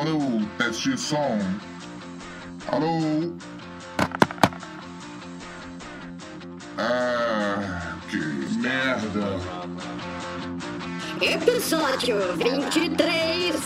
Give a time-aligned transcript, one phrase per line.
[0.00, 1.38] alô, teste de som.
[2.68, 3.32] Alô?
[6.76, 8.18] Ah, que
[8.58, 9.40] merda.
[11.20, 13.56] Episódio 23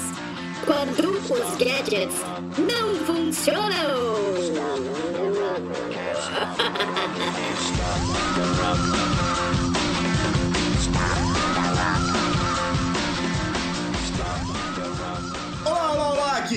[0.65, 2.23] Quando os gadgets
[2.59, 4.51] não funcionam.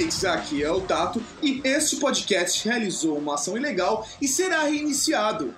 [0.03, 5.55] Aqui é o Tato e este podcast realizou uma ação ilegal e será reiniciado.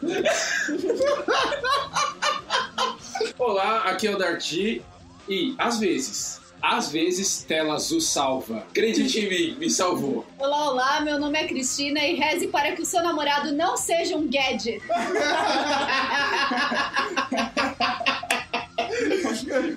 [3.39, 4.83] Olá, aqui é o Darty
[5.27, 8.57] e às vezes, às vezes tela azul salva.
[8.69, 10.23] Acredite em mim, me salvou.
[10.37, 14.15] Olá, olá, meu nome é Cristina e reze para que o seu namorado não seja
[14.15, 14.79] um gadget.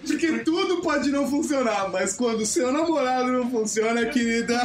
[0.07, 4.59] Porque tudo pode não funcionar, mas quando o seu namorado não funciona, querida.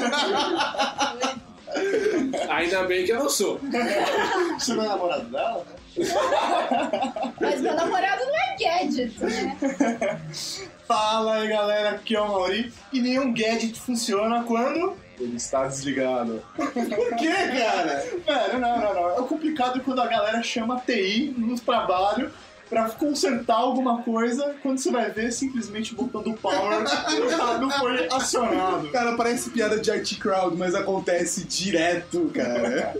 [2.49, 3.59] Ainda bem que eu não sou.
[4.57, 5.65] Você não é namorado dela?
[7.39, 10.21] Mas meu namorado não é gadget, né?
[10.87, 16.43] Fala aí galera, aqui é o Mauri e nenhum gadget funciona quando ele está desligado.
[16.55, 18.05] Por quê, cara?
[18.25, 19.23] Velho, não, não, não.
[19.23, 22.31] É complicado quando a galera chama TI no trabalho
[22.69, 26.83] pra consertar alguma coisa, quando você vai ver, simplesmente o botão do power
[27.59, 28.89] não foi acionado.
[28.89, 32.93] Cara, parece piada de IT Crowd, mas acontece direto, cara.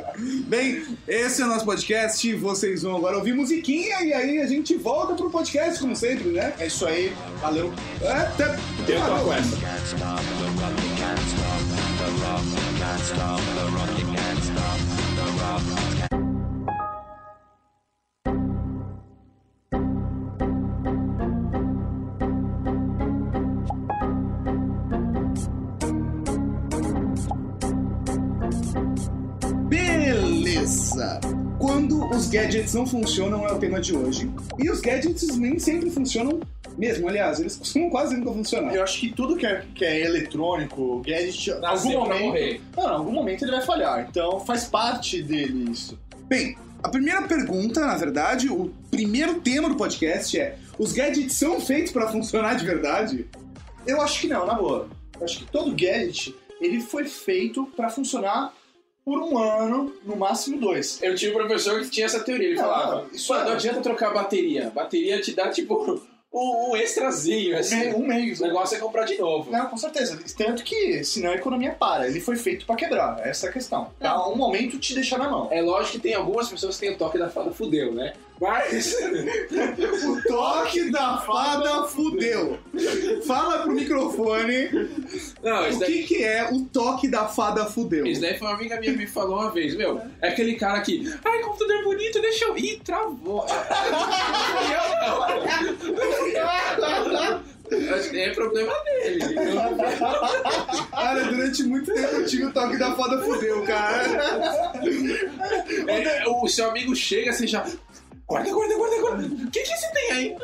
[0.47, 2.33] Bem, esse é o nosso podcast.
[2.35, 6.53] Vocês vão agora ouvir musiquinha e aí a gente volta pro podcast, como sempre, né?
[6.59, 7.73] É isso aí, valeu.
[8.01, 8.55] É, até.
[8.87, 9.33] Eu toco
[30.93, 31.19] Beleza!
[31.59, 34.29] Quando os gadgets não funcionam é o tema de hoje.
[34.59, 36.39] E os gadgets nem sempre funcionam
[36.77, 37.07] mesmo.
[37.07, 38.75] Aliás, eles costumam quase nunca funcionar.
[38.75, 42.23] Eu acho que tudo que é, que é eletrônico, gadget, em algum momento.
[42.25, 42.61] morrer.
[42.75, 44.07] Não, em algum momento ele vai falhar.
[44.09, 45.97] Então faz parte dele isso.
[46.25, 51.59] Bem, a primeira pergunta, na verdade, o primeiro tema do podcast é: os gadgets são
[51.59, 53.27] feitos para funcionar de verdade?
[53.87, 54.89] Eu acho que não, na boa.
[55.17, 58.53] Eu acho que todo gadget ele foi feito pra funcionar
[59.05, 60.99] por um ano, no máximo dois.
[61.01, 62.47] Eu tive um professor que tinha essa teoria.
[62.49, 64.71] Ele Não, falava: isso é- não adianta trocar a bateria.
[64.73, 65.75] Bateria te dá tipo
[66.33, 67.93] um, um extrazinho, assim.
[67.93, 68.39] Um mês.
[68.39, 69.51] O negócio é comprar de novo.
[69.51, 70.19] Não, com certeza.
[70.37, 72.07] Tanto que, senão a economia para.
[72.07, 73.19] Ele foi feito pra quebrar.
[73.25, 73.91] Essa é a questão.
[73.99, 75.47] Pra um momento te deixar na mão.
[75.51, 78.13] É lógico que tem algumas pessoas que têm o toque da fada fudeu, né?
[78.43, 78.93] Mas.
[80.05, 82.59] O toque da fada fudeu.
[83.25, 84.69] Fala pro microfone
[85.41, 86.03] Não, isso o daí.
[86.03, 88.05] que, que é o toque da fada fudeu.
[88.05, 90.01] Isso daí foi uma amiga minha que me falou uma vez, meu.
[90.21, 91.09] É aquele cara que.
[91.23, 92.57] Ai, computador bonito, deixa eu.
[92.57, 93.45] Ih, travou.
[97.95, 99.19] Acho que é problema dele.
[100.91, 104.03] Cara, durante muito tempo eu tive o toque da fada fudeu, cara.
[105.87, 107.65] É, o seu amigo chega assim já.
[108.27, 109.23] Guarda, guarda, guarda, guarda.
[109.25, 110.37] O que, que você tem aí?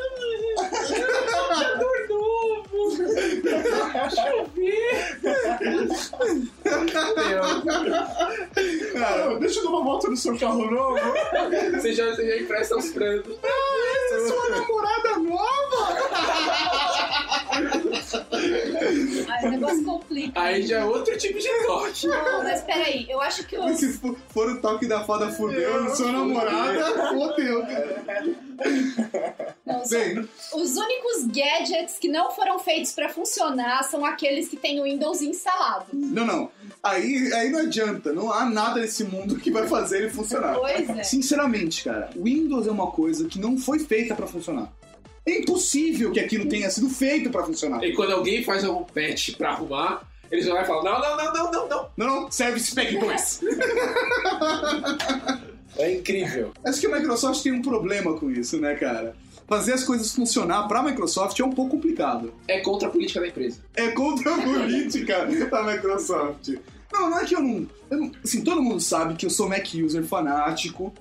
[0.54, 2.96] Computador novo.
[3.92, 5.08] Deixa eu ver.
[8.92, 11.00] Cara, deixa eu dar uma volta no seu carro novo.
[11.72, 13.36] Você já, você já empresta os prantos.
[13.42, 15.96] Essa é sua namorada nova?
[19.28, 20.40] Aí o negócio complica.
[20.40, 22.06] Aí já é outro tipo de toque.
[22.06, 25.94] Não, mas peraí, eu acho que os, Se for, for o toque da fada fudeu,
[25.94, 28.04] sua namorada fudeu, cara.
[29.66, 34.56] não, os, Bem, os únicos gadgets que não foram feitos pra funcionar são aqueles que
[34.56, 35.86] têm o Windows instalado.
[35.92, 36.50] não, não.
[36.82, 38.12] Aí, aí não adianta.
[38.12, 40.58] Não há nada nesse mundo que vai fazer ele funcionar.
[40.58, 41.02] Pois é.
[41.02, 44.72] Sinceramente, cara, Windows é uma coisa que não foi feita pra funcionar.
[45.26, 47.84] É impossível que aquilo tenha sido feito pra funcionar.
[47.84, 51.16] E quando alguém faz algum patch pra arrumar, eles vão lá e falam: não, não,
[51.16, 51.88] não, não, não, não.
[51.96, 53.40] Não, não, Service Pack 2.
[55.78, 56.52] É incrível.
[56.64, 59.14] Acho que a Microsoft tem um problema com isso, né, cara?
[59.46, 62.34] Fazer as coisas funcionar pra Microsoft é um pouco complicado.
[62.46, 63.60] É contra a política da empresa.
[63.74, 66.50] É contra a política da Microsoft.
[66.92, 68.12] Não, não é que eu não, eu não.
[68.22, 70.92] Assim, todo mundo sabe que eu sou Mac user fanático,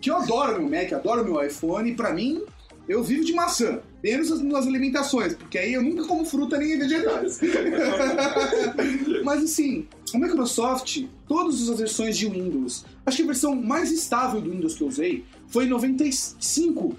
[0.00, 2.42] que eu adoro meu Mac, adoro meu iPhone, e pra mim,
[2.88, 3.80] eu vivo de maçã.
[4.02, 7.40] Menos as- nas alimentações, porque aí eu nunca como fruta nem vegetais.
[9.24, 14.40] Mas assim, a Microsoft, todas as versões de Windows, acho que a versão mais estável
[14.40, 16.94] do Windows que eu usei foi em 95.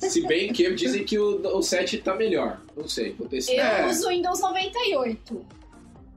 [0.00, 2.60] Se bem que dizem que o, o 7 tá melhor.
[2.76, 3.52] Não sei, vou testar.
[3.52, 3.90] Eu É.
[3.90, 5.44] uso o Windows 98.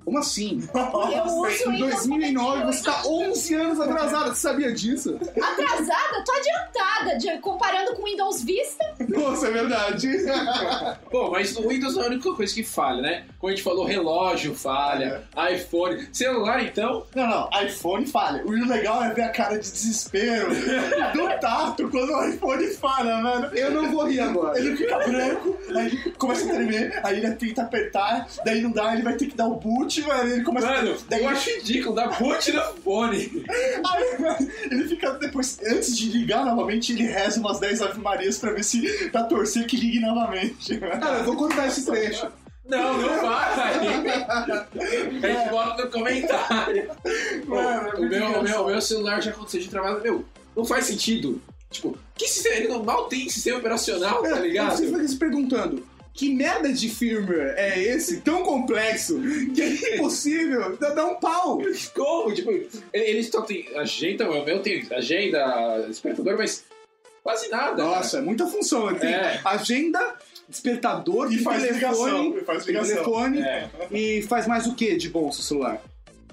[0.09, 0.67] Como assim?
[0.73, 3.29] Eu uso Em Windows 2009 você tá 98.
[3.31, 5.15] 11 anos atrasado, você sabia disso?
[5.21, 6.23] Atrasada?
[6.25, 7.17] Tô adiantada.
[7.17, 8.83] de- comparando com o Windows Vista.
[9.07, 10.09] Nossa, é verdade.
[11.11, 13.23] Bom, mas o Windows não é a única coisa que falha, né?
[13.39, 16.07] Como a gente falou, relógio falha, iPhone.
[16.11, 18.43] Celular, então, Não, não, iPhone falha.
[18.45, 20.49] O legal é ver a cara de desespero
[21.13, 23.45] do Tato quando o iPhone falha, mano.
[23.55, 24.59] Eu não vou rir agora.
[24.59, 29.03] Ele fica branco, aí começa a tremer, aí ele tenta apertar, daí não dá, ele
[29.03, 30.97] vai ter que dar o boot, mano, ele começa mano, a...
[31.09, 33.45] Daí eu acho ridículo, dá boot no fone.
[33.49, 38.37] Aí, mano, ele fica depois, antes de ligar novamente, ele reza umas 10 Ave Marias
[38.37, 40.77] pra ver se, pra torcer que ligue novamente.
[40.77, 42.27] Cara, eu vou contar esse trecho.
[42.69, 43.53] Não, não vai.
[43.57, 46.91] A gente bota no comentário.
[47.45, 48.63] Mano, é o, meu, o, meu, engraçado.
[48.63, 50.01] o meu celular já aconteceu de trabalho.
[50.01, 50.25] Meu,
[50.55, 51.41] não faz sentido.
[51.71, 52.55] Tipo, que sistema?
[52.55, 54.75] Ele não, mal tem sistema operacional, tá ligado?
[54.75, 59.19] Você fica se perguntando, que merda de firmware é esse, tão complexo,
[59.55, 61.61] que é impossível dar um pau?
[61.95, 62.33] Como?
[62.33, 66.65] Tipo, ele- eles só tem agenda, o meu tem agenda, despertador, mas
[67.23, 67.83] quase nada.
[67.83, 68.89] Nossa, é muita função.
[68.89, 69.39] Ele tem É.
[69.45, 70.15] agenda,
[70.47, 72.93] despertador, E faz telefone, ligação, e faz ligação.
[72.95, 73.69] telefone É.
[73.91, 75.81] e faz mais o que de bom seu celular?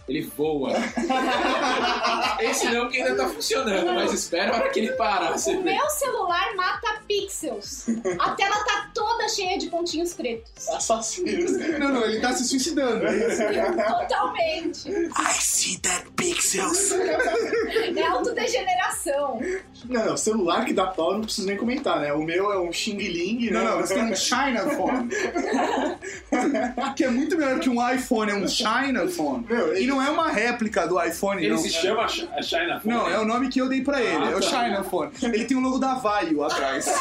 [0.08, 0.72] Ele voa.
[2.40, 5.32] Esse não que ainda tá funcionando, mas espera a hora que ele parar.
[5.32, 7.86] Você O meu celular mata pixels.
[8.18, 10.68] A tela tá toda cheia de pontinhos pretos.
[10.68, 11.52] Assassinos.
[11.78, 13.04] Não, não, ele tá se suicidando.
[13.06, 13.72] é.
[13.72, 14.88] Totalmente.
[14.88, 16.92] I see that pixels.
[17.96, 19.40] É autodegeneração.
[19.88, 22.12] Não, não, celular que dá pau, não preciso nem comentar, né?
[22.12, 23.52] O meu é um Xing Ling, né?
[23.52, 25.08] Não, não, você tem um China Phone.
[26.96, 29.46] que é muito melhor que um iPhone, é um China Phone.
[29.48, 31.58] Meu, E não é uma réplica do iPhone, Ele não.
[31.58, 32.94] se chama Ch- a China Phone?
[32.94, 34.64] Não, é o nome que eu dei pra ele, Ah, é o tá.
[34.64, 35.10] China Phone.
[35.22, 36.86] Ele tem o logo da Vaio atrás.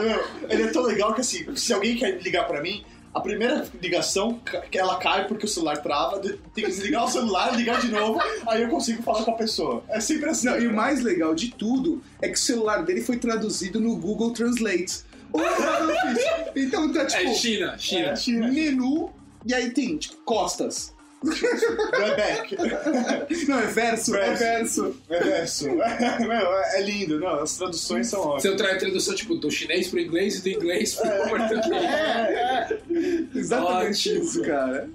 [0.00, 2.84] Meu, ele é tão legal que assim, se alguém quer ligar pra mim,
[3.14, 4.40] a primeira ligação,
[4.72, 8.62] ela cai porque o celular trava, tem que desligar o celular, ligar de novo, aí
[8.62, 9.84] eu consigo falar com a pessoa.
[9.88, 10.46] É sempre assim.
[10.46, 13.96] Não, e o mais legal de tudo é que o celular dele foi traduzido no
[13.96, 15.04] Google Translate.
[16.56, 18.06] Então tá É tipo China, China.
[18.06, 18.46] É, tira.
[18.46, 19.10] menu
[19.44, 20.93] e aí tem tipo costas.
[21.24, 22.56] Rebeck.
[23.48, 24.96] Não, é verso, é verso.
[25.08, 25.68] É verso.
[25.74, 28.42] Meu, é lindo, não, as traduções são ótimas.
[28.42, 31.84] Se eu trago a tradução tipo do chinês pro inglês e do inglês pro português.
[33.34, 34.24] Exatamente Ótimo.
[34.24, 34.88] isso, cara.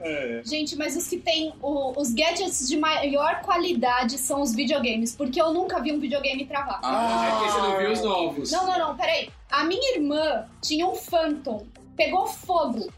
[0.00, 0.42] É.
[0.44, 5.40] Gente, mas os que têm o- os gadgets de maior qualidade são os videogames, porque
[5.40, 6.80] eu nunca vi um videogame travar.
[6.82, 8.52] É porque você não viu os novos.
[8.52, 9.30] Não, não, não, peraí.
[9.50, 12.92] A minha irmã tinha um Phantom, pegou fogo,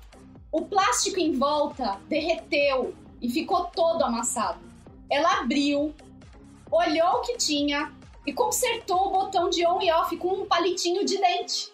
[0.53, 4.59] o plástico em volta derreteu e ficou todo amassado.
[5.11, 5.95] Ela abriu,
[6.71, 7.93] olhou o que tinha
[8.27, 11.73] e consertou o botão de on e off com um palitinho de dente.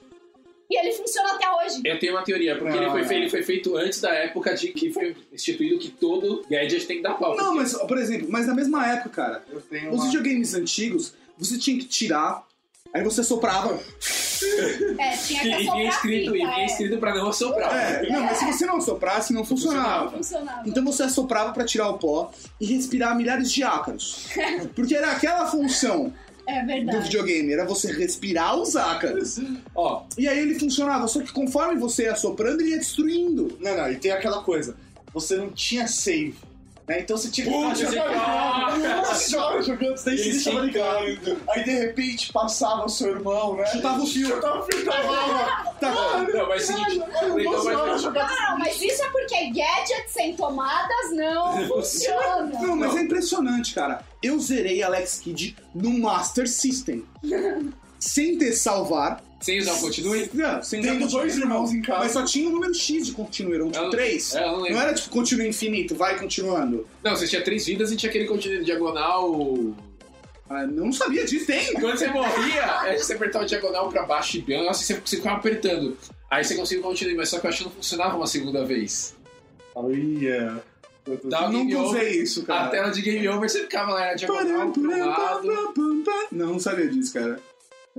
[0.71, 1.82] E ele funciona até hoje.
[1.85, 2.91] Eu tenho uma teoria, porque ele, Ah.
[2.91, 6.87] foi feito, ele foi feito antes da época de que foi instituído que todo gadget
[6.87, 7.37] tem que dar pau.
[7.37, 10.06] Não, mas, por exemplo, mas na mesma época, cara, Eu tenho os uma...
[10.06, 12.47] videogames antigos, você tinha que tirar,
[12.94, 13.79] aí você soprava.
[14.99, 16.67] É, tinha que E, e vinha escrito, e fita, vinha é.
[16.67, 17.75] escrito pra não assoprar.
[17.75, 20.11] É, não, mas se você não soprasse, não funcionava.
[20.12, 20.69] Funcionava.
[20.69, 22.31] Então você assoprava pra tirar o pó
[22.61, 24.29] e respirar milhares de ácaros.
[24.75, 26.12] Porque era aquela função
[26.46, 27.04] É do verdade.
[27.04, 29.40] videogame, era você respirar os ácaros.
[29.75, 33.57] Ó, E aí ele funcionava, só que conforme você ia soprando, ele ia destruindo.
[33.61, 34.76] Não, não, e tem aquela coisa,
[35.12, 36.35] você não tinha save.
[36.87, 37.00] Né?
[37.00, 41.41] Então você tinha que Putz, ficar jogando, Eles deixava ligado.
[41.49, 43.64] Aí de repente passava o seu irmão, né?
[43.67, 44.26] Chutava o fio.
[44.26, 45.75] Chutava o fio, travava.
[45.81, 46.26] Tá.
[46.33, 47.03] não, mas é seguinte,
[47.38, 48.29] então, jogando.
[48.29, 52.49] Não, mas isso é porque gadgets sem tomadas não funcionam.
[52.49, 54.05] Não, mas é impressionante, cara.
[54.23, 57.05] Eu zerei Alex Kidd no Master System.
[57.99, 59.23] sem ter salvar.
[59.44, 61.98] Sem usar o continue, Não, sem usar Tendo continue, dois irmãos em casa.
[61.98, 64.34] Mas só tinha um número X de continue, eram tipo três.
[64.34, 64.60] é, eu não.
[64.70, 66.86] Não era tipo continue infinito, vai continuando.
[67.02, 69.74] não, você tinha três vidas e tinha aquele continue diagonal.
[70.48, 71.72] Ah, não sabia disso, tem?
[71.76, 75.16] Quando você morria, é, você apertava o diagonal pra baixo e bem, nossa, você, você
[75.16, 75.96] ficava apertando.
[76.30, 79.14] Aí você conseguia continuar, mas só que eu acho que não funcionava uma segunda vez.
[79.74, 80.62] Olha.
[81.24, 82.64] Dá Eu nunca usei isso, cara.
[82.64, 84.72] a tela de game over, você ficava lá na diagonal.
[86.32, 87.38] Não, não sabia disso, cara.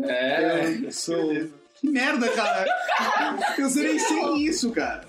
[0.03, 0.79] É.
[0.83, 1.33] Eu sou.
[1.79, 2.65] Que merda, cara.
[3.57, 5.05] Eu zerei sem isso, cara.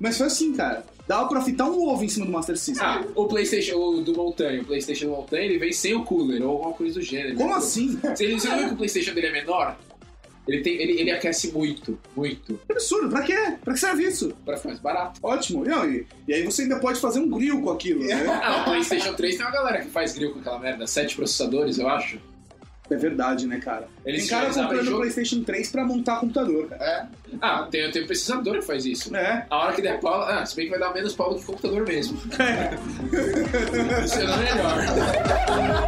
[0.00, 0.84] Mas foi assim, cara.
[1.06, 2.86] Dava pra fitar um ovo em cima do Master System.
[2.86, 6.42] Ah, o PlayStation o do Montanha, o PlayStation do Montanha, ele vem sem o cooler
[6.42, 7.36] ou alguma coisa do gênero.
[7.36, 7.98] Como assim?
[8.02, 9.76] Você, não viu que o PlayStation dele é menor?
[10.48, 13.56] Ele, tem, ele, ele aquece muito, muito, Que absurdo, pra quê?
[13.64, 14.34] Pra que serve isso?
[14.44, 15.18] pra ficar mais barato.
[15.22, 15.64] Ótimo.
[15.64, 18.40] Não, e, e aí você ainda pode fazer um grill com aquilo, né?
[18.42, 21.78] Ah, o PlayStation 3 tem uma galera que faz grill com aquela merda, sete processadores,
[21.78, 22.18] eu acho.
[22.90, 23.88] É verdade, né, cara?
[24.04, 26.84] Eles tem cara comprando jogo- PlayStation 3 pra montar computador, cara.
[26.84, 27.06] É.
[27.40, 29.14] Ah, tem, tem um pesquisador que faz isso.
[29.16, 29.46] É.
[29.48, 31.46] A hora que der pau, ah, se bem que vai dar menos pau do que
[31.46, 32.18] computador mesmo.
[34.02, 35.84] Funciona melhor.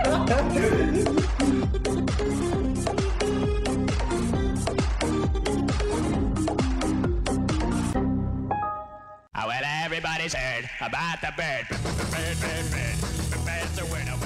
[9.38, 11.66] Oh, well, everybody's heard about the bird.
[11.68, 12.96] Bird, bird, bird.
[13.30, 14.16] The bird's a winner.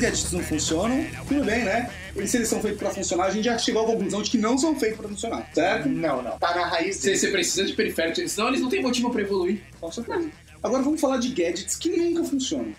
[0.00, 1.90] Gadgets não funcionam, tudo bem, né?
[2.16, 4.38] E se eles são feitos pra funcionar, a gente já chegou à conclusão de que
[4.38, 5.88] não são feitos pra funcionar, certo?
[5.88, 6.38] Não, não.
[6.38, 7.18] Tá na raiz Você, dele.
[7.18, 9.60] você precisa de periféricos, senão eles não têm motivo pra evoluir.
[9.80, 10.28] Com certeza.
[10.62, 12.72] Agora vamos falar de gadgets que nunca funcionam.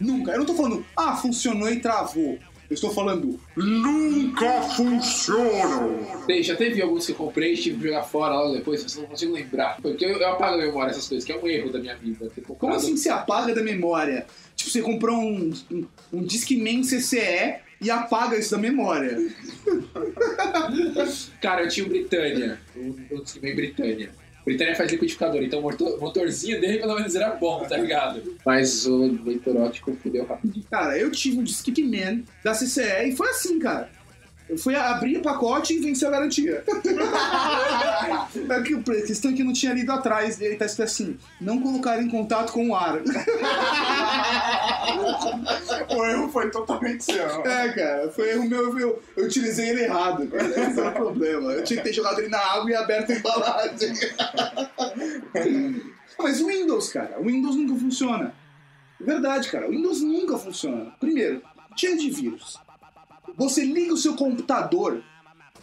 [0.00, 0.32] Nunca.
[0.32, 2.38] Eu não tô falando, ah, funcionou e travou.
[2.70, 6.06] Eu estou falando, Nunca funcionam.
[6.26, 8.94] Tem, já teve alguns que eu comprei e tive que jogar fora logo depois, mas
[8.94, 9.80] eu não consigo lembrar.
[9.80, 12.30] Porque eu, eu apago a memória essas coisas, que é um erro da minha vida.
[12.58, 14.26] Como assim você apaga da memória?
[14.54, 19.16] Tipo, você comprou um, um, um Discman CCE e apaga isso da memória.
[21.40, 24.10] Cara, eu tinha o Britânia, o, o Discman Britânia.
[24.48, 28.36] Britânia faz liquidificador, então o motor- motorzinho dele pelo menos era bom, tá ligado?
[28.44, 30.64] Mas o leitor óptico fudeu rapidinho.
[30.70, 33.90] Cara, eu tive um Discman da CCE e foi assim, cara.
[34.48, 36.64] Eu fui abrir o pacote e venceu a garantia.
[38.50, 41.18] É que a questão é que eu não tinha lido atrás dele, tá escrito assim:
[41.40, 42.98] não colocar em contato com o ar.
[45.94, 47.44] O erro foi totalmente seu.
[47.44, 50.48] É, cara, foi erro meu, eu, eu utilizei ele errado, cara.
[50.48, 51.52] Esse é o problema.
[51.52, 53.92] Eu tinha que ter jogado ele na água e aberto a embalagem.
[56.18, 58.34] Mas o Windows, cara, o Windows nunca funciona.
[59.00, 60.92] Verdade, cara, o Windows nunca funciona.
[60.98, 61.42] Primeiro,
[61.76, 62.58] cheio de vírus.
[63.36, 65.02] Você liga o seu computador,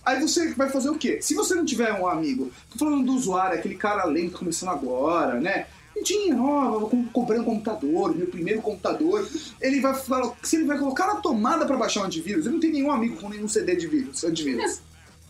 [0.06, 1.20] aí você vai fazer o quê?
[1.22, 5.40] Se você não tiver um amigo, tô falando do usuário, aquele cara lento começando agora,
[5.40, 5.68] né?
[6.04, 9.28] Tinha, ó, comprei um computador, meu primeiro computador.
[9.62, 12.60] Ele vai falar, se ele vai colocar na tomada pra baixar um antivírus, ele não
[12.60, 14.82] tem nenhum amigo com nenhum CD de vírus, antivírus.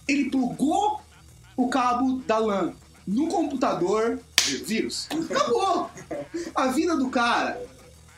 [0.07, 1.01] Ele plugou
[1.55, 2.73] o cabo da LAN
[3.07, 4.19] no computador,
[4.65, 5.07] vírus.
[5.29, 5.89] Acabou!
[6.55, 7.61] A vida do cara,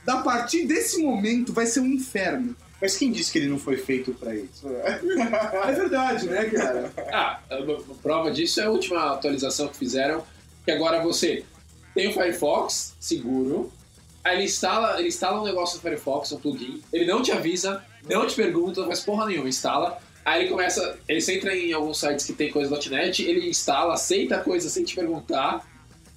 [0.07, 2.55] a partir desse momento, vai ser um inferno.
[2.81, 4.67] Mas quem disse que ele não foi feito pra isso?
[4.67, 6.91] É verdade, né, cara?
[7.11, 10.23] Ah, a prova disso é a última atualização que fizeram,
[10.63, 11.43] que agora você
[11.95, 13.71] tem o Firefox seguro,
[14.23, 17.83] aí ele instala, ele instala um negócio no Firefox, um plugin, ele não te avisa,
[18.07, 19.97] não te pergunta, não faz porra nenhuma, instala.
[20.23, 23.93] Aí ele começa, ele você entra em alguns sites que tem coisa .NET, ele instala,
[23.93, 25.65] aceita a coisa sem te perguntar,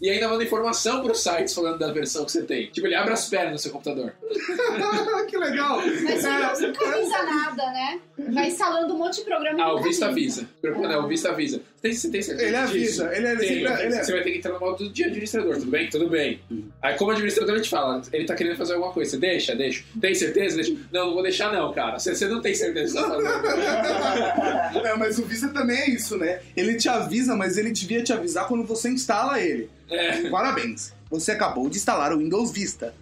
[0.01, 2.71] e ainda manda informação pros sites falando da versão que você tem.
[2.71, 4.13] Tipo, ele abre as pernas no seu computador.
[5.29, 5.77] que legal!
[5.79, 8.01] Mas o Windows nunca avisa nada, né?
[8.33, 10.49] Vai instalando um monte de programa Ah, o Vista avisa.
[10.63, 11.59] Não, o Vista avisa.
[11.77, 13.03] Você tem, você tem certeza Ele avisa, disso?
[13.17, 15.71] ele é- Tem, ele é- Você vai ter que entrar no modo de administrador, tudo
[15.71, 15.89] bem?
[15.89, 16.41] Tudo bem.
[16.83, 19.83] Aí como administrador ele te fala, ele tá querendo fazer alguma coisa, você deixa, deixa.
[20.01, 20.57] Tem certeza?
[20.57, 20.73] Deixa.
[20.93, 21.99] Não, não vou deixar não, cara.
[21.99, 23.21] Você, você não tem certeza fazendo.
[24.85, 26.41] É, mas o Vista também é isso, né?
[26.57, 29.69] Ele te avisa, mas ele devia te avisar quando você instala ele.
[29.91, 30.29] É.
[30.31, 32.95] Parabéns, você acabou de instalar o Windows Vista.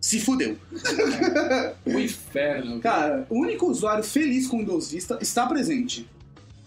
[0.00, 0.56] Se fudeu.
[1.84, 2.80] O inferno.
[2.80, 6.08] Cara, o único usuário feliz com o Windows Vista está presente.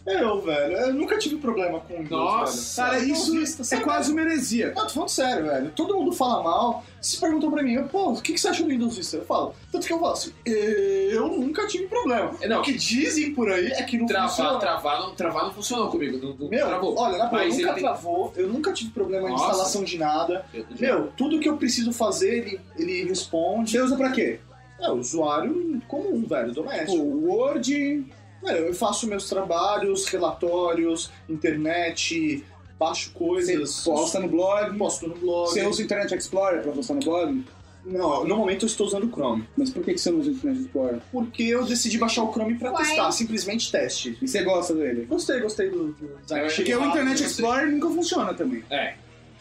[0.06, 2.84] Eu, velho, eu nunca tive problema com o Windows, Nossa.
[2.84, 2.92] velho.
[3.00, 4.74] Cara, isso Vista, é quase uma heresia.
[4.76, 5.72] Não, tô falando sério, velho.
[5.74, 6.84] Todo mundo fala mal.
[7.00, 9.16] Se perguntam pra mim, pô, o que, que você acha do Windows Vista?
[9.18, 9.56] Eu falo.
[9.72, 12.32] Tanto que eu falo assim, eu nunca tive problema.
[12.46, 12.60] Não.
[12.60, 14.60] O que dizem por aí é que não Travar, funciona.
[14.60, 16.18] travar, não, travar não funcionou comigo.
[16.22, 16.98] Não, não Meu, travou.
[17.00, 19.44] olha, na boa, nunca tem- travou, eu nunca tive problema Nossa.
[19.46, 20.46] de instalação de nada.
[20.54, 23.72] Eu- Meu, tudo que eu preciso fazer, ele, ele responde.
[23.72, 24.40] Você usa pra quê?
[24.82, 27.02] É, usuário comum, velho, doméstico.
[27.02, 28.06] Word.
[28.46, 32.44] É, eu faço meus trabalhos, relatórios, internet,
[32.78, 33.84] baixo Você coisas.
[33.84, 34.78] posta no blog.
[34.78, 35.50] Posto no blog.
[35.50, 37.44] Você usa o Internet Explorer pra postar no blog?
[37.86, 39.46] Não, no momento eu estou usando o Chrome.
[39.58, 41.00] Mas por que você não usa o Internet Explorer?
[41.12, 42.84] Porque eu decidi baixar o Chrome pra Uai.
[42.86, 44.18] testar, simplesmente teste.
[44.22, 45.06] E você gosta dele?
[45.06, 46.50] Gostei, gostei do, do design.
[46.54, 47.24] Porque o Internet.
[47.24, 48.64] Explorer nunca funciona também.
[48.70, 48.96] É.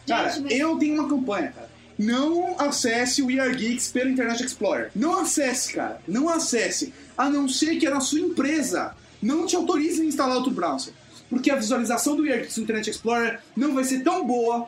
[0.07, 1.72] Cara, eu tenho uma campanha, cara.
[1.97, 4.91] Não acesse o Are Geeks pelo Internet Explorer.
[4.95, 6.01] Não acesse, cara.
[6.07, 6.93] Não acesse.
[7.17, 10.93] A não ser que a sua empresa não te autorize a instalar outro browser.
[11.29, 14.67] Porque a visualização do Are Geeks no Internet Explorer não vai ser tão boa.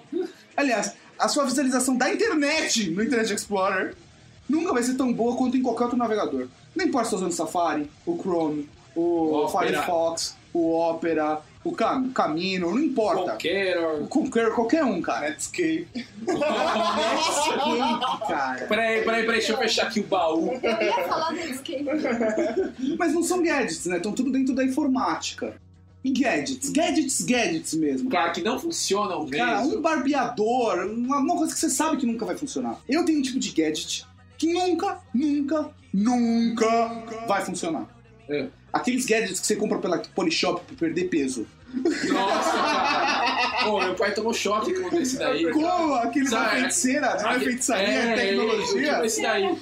[0.55, 3.95] Aliás, a sua visualização da internet no Internet Explorer
[4.47, 6.47] nunca vai ser tão boa quanto em qualquer outro navegador.
[6.75, 9.67] Não importa se você está usando o Safari, o Chrome, o Opera.
[9.67, 13.23] Firefox, o Opera, o Cam Camino, não importa.
[13.23, 13.77] Qualquer.
[13.79, 15.29] O Qualquer, qualquer um, cara.
[15.29, 15.87] Netscape.
[16.21, 16.37] Netscape,
[18.27, 18.65] cara.
[18.67, 20.53] Peraí, peraí, peraí, deixa eu fechar aqui o baú.
[20.61, 21.85] Eu ia falar do Escape.
[22.97, 23.97] Mas não são gadgets, né?
[23.97, 25.59] Estão tudo dentro da informática.
[26.03, 28.11] E gadgets, gadgets, gadgets mesmo.
[28.11, 29.79] Cara, que não funcionam Cara, mesmo.
[29.79, 32.79] um barbeador, uma, uma coisa que você sabe que nunca vai funcionar.
[32.87, 34.05] Eu tenho um tipo de gadget
[34.37, 37.87] que nunca, nunca, nunca vai funcionar.
[38.29, 38.49] É.
[38.71, 41.47] Aqueles gadgets que você compra pela Polishop pra perder peso.
[41.73, 43.63] Nossa, cara.
[43.65, 45.49] Pô, meu pai tomou choque com esse daí.
[45.51, 45.93] Como?
[45.95, 48.93] Aquele da Sabe, feiticeira, não é feitiçaria, é, é tecnologia.
[48.93, 49.57] tipo esse daí.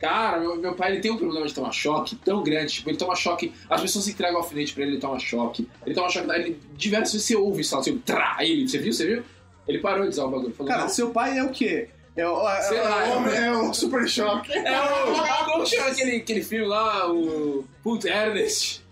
[0.00, 2.74] Cara, meu, meu pai ele tem um problema de tomar choque tão grande.
[2.74, 3.52] Tipo, ele toma choque.
[3.68, 5.68] As pessoas entregam alfinete pra ele, ele toma choque.
[5.84, 6.30] Ele toma choque.
[6.30, 8.68] Ele, diversas vezes você ouve isso, assim, trá, ele.
[8.68, 8.92] Você viu?
[8.92, 9.24] Você viu?
[9.66, 10.54] Ele parou de usar o bagulho.
[10.54, 11.88] Falou, Cara, não, seu pai é o quê?
[12.16, 14.52] É o, é, Sei lá, é o- É o Super Choque.
[14.52, 15.44] É o.
[15.52, 17.10] Como chama aquele, aquele filme lá?
[17.12, 17.64] O.
[17.82, 18.82] Putz, Ernest.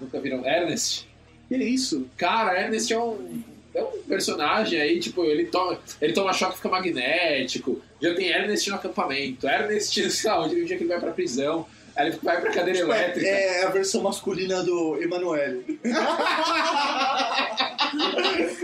[0.00, 1.08] Nunca viram Ernest?
[1.48, 2.06] Que é isso?
[2.16, 3.42] Cara, Ernest é um.
[3.74, 7.82] É um personagem aí, tipo, ele toma, ele toma choque e fica magnético.
[8.00, 9.46] Já tem Ernest no acampamento.
[9.46, 11.66] Ernest, sei lá, onde um dia que ele vai pra prisão.
[11.94, 13.26] Aí ele vai pra cadeira elétrica.
[13.26, 15.78] É a versão masculina do Emanuele.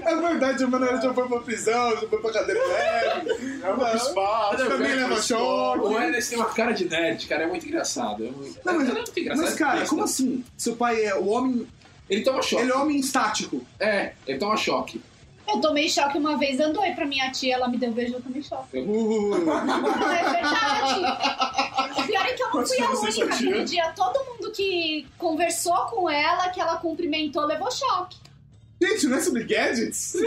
[0.05, 3.97] É verdade, o Manoel já foi pra prisão, já foi pra cadeira leve.
[3.97, 4.57] espaço.
[4.69, 5.87] Também leva choque.
[5.87, 8.27] O Ernest tem uma cara de nerd, cara, é muito engraçado.
[8.27, 9.45] É muito, Não, mas- é muito engraçado.
[9.45, 10.45] Mas, cara, como assim?
[10.57, 11.67] Seu pai é o homem.
[12.13, 12.63] Ele toma choque.
[12.63, 13.65] Ele é homem estático.
[13.81, 15.01] É, ele toma choque.
[15.49, 18.21] Eu tomei choque uma vez, andou aí pra minha tia, ela me deu beijo, eu
[18.21, 18.79] tomei choque.
[18.79, 21.01] Uh, Não, é verdade.
[21.99, 23.93] O pior é que eu não fui a única aquele dia.
[23.97, 28.19] Todo mundo que conversou com ela, que ela cumprimentou, levou choque.
[28.81, 30.15] Gente, não é sobre gadgets?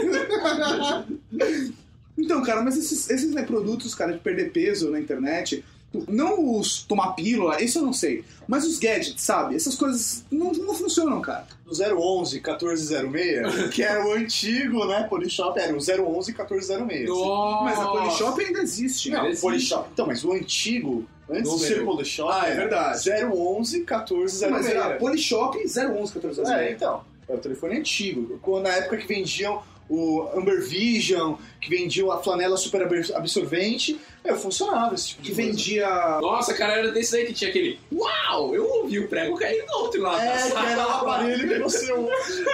[2.18, 5.64] então, cara, mas esses, esses né, produtos, cara, de perder peso na internet,
[6.08, 8.24] não os tomar pílula, isso eu não sei.
[8.48, 9.56] Mas os gadgets, sabe?
[9.56, 11.46] Essas coisas não, não funcionam, cara.
[11.66, 15.04] No 011 1406, que era o antigo, né?
[15.08, 17.08] Polishop era o 011 1406.
[17.08, 17.64] Nossa.
[17.64, 19.10] Mas a Polishop ainda existe.
[19.10, 19.40] Não, Existe.
[19.42, 19.88] Polishop.
[19.92, 21.74] Então, mas o antigo, antes de Número.
[21.74, 22.98] ser Polishop, Ah, é verdade.
[23.24, 24.50] 011 1406.
[24.50, 27.02] Mas era Polishop 011 14 É, então.
[27.28, 28.38] É o telefone antigo.
[28.40, 31.34] Quando- Na época que vendiam o Amber Vision,
[31.66, 35.50] que vendiam a flanela super abs- absorvente, é, funcionava esse tipo de Que coisa.
[35.50, 35.88] vendia.
[36.20, 37.78] Nossa, cara, era desse aí que tinha aquele.
[37.92, 38.54] Uau!
[38.54, 40.22] Eu ouvi o prego cair no outro lá.
[40.24, 41.92] É, que era o aparelho que você.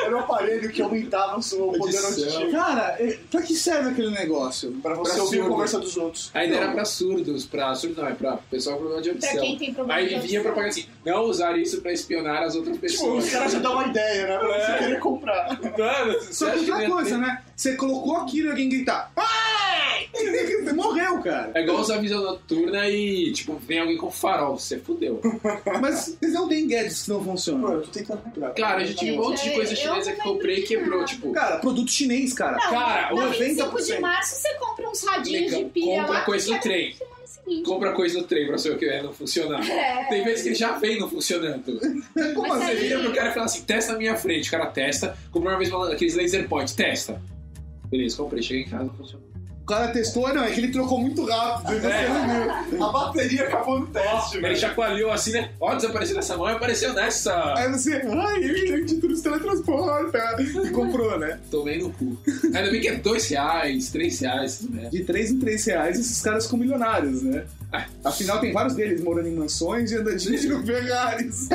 [0.05, 2.09] Era o aparelho que aumentava o seu poder Edição.
[2.11, 2.53] auditivo.
[2.53, 4.73] Cara, é- pra que serve aquele negócio?
[4.83, 5.53] Pra você Pra ouvir a surdo.
[5.55, 6.31] conversa dos outros.
[6.35, 6.63] Ainda Não.
[6.63, 9.47] era pra surdos, pra surdos não, é pra pessoal com problema de Pra audição.
[9.47, 10.43] quem tem problema Aí de vinha audição.
[10.43, 13.25] propaganda assim, não usar isso pra espionar as outras Tipo, pessoas.
[13.25, 14.39] os caras já dão uma ideia, né?
[14.39, 14.67] Pra É.
[14.73, 15.61] você querer comprar.
[15.63, 17.43] Mano, Só que outra coisa, ter- né?
[17.57, 19.11] Você colocou aquilo e alguém gritar.
[19.17, 20.09] Ai!
[20.63, 21.51] Você morreu, cara.
[21.55, 25.21] É igual usar visão noturna e, tipo, vem alguém com farol, você fudeu.
[25.81, 27.73] Mas eles não têm gadgets que não Pô, funcionam.
[27.75, 28.51] eu tô tentando comprar.
[28.51, 31.33] Cara, eu já tive um monte de coisa Eu chinesa que comprei e quebrou, tipo.
[31.33, 32.57] Cara, produto chinês, cara.
[32.57, 33.39] Não, Cara, na 90%.
[33.39, 35.65] 25 de março você compra uns radinhos Legal.
[35.65, 36.21] de pilha Compra lá.
[36.25, 36.95] coisa que no é trem.
[36.95, 37.63] semana seguinte.
[37.63, 39.71] Compra coisa no trem pra saber o que é não funcionar.
[39.71, 40.05] É.
[40.09, 41.81] Tem vezes que ele já vem não funcionando.
[42.35, 42.67] Como Mas assim?
[42.73, 44.49] Você vira pro cara e fala assim, testa na minha frente.
[44.49, 45.17] O cara testa.
[45.31, 47.21] Comprei uma vez aqueles laser point, testa.
[47.93, 49.32] Beleza, comprei, cheguei em casa, funcionou.
[49.63, 51.87] O cara testou, não, é que ele trocou muito rápido.
[51.87, 52.09] É.
[52.73, 52.89] não.
[52.89, 54.57] A bateria acabou no teste, Ele velho.
[54.57, 55.51] chacoalhou assim, né?
[55.61, 57.55] Ó, desapareceu nessa mão e apareceu nessa.
[57.57, 60.37] Aí você, ai, ele de tudo se teletransporta.
[60.43, 61.39] E comprou, né?
[61.51, 62.19] Tomei no cu.
[62.47, 64.91] Ainda bem que é dois reais, três reais, tudo bem.
[64.91, 67.45] De 3 em 3 reais, esses caras ficam milionários, né?
[68.05, 71.49] Afinal, tem vários deles morando em mansões e andando dirigindo Ferraris.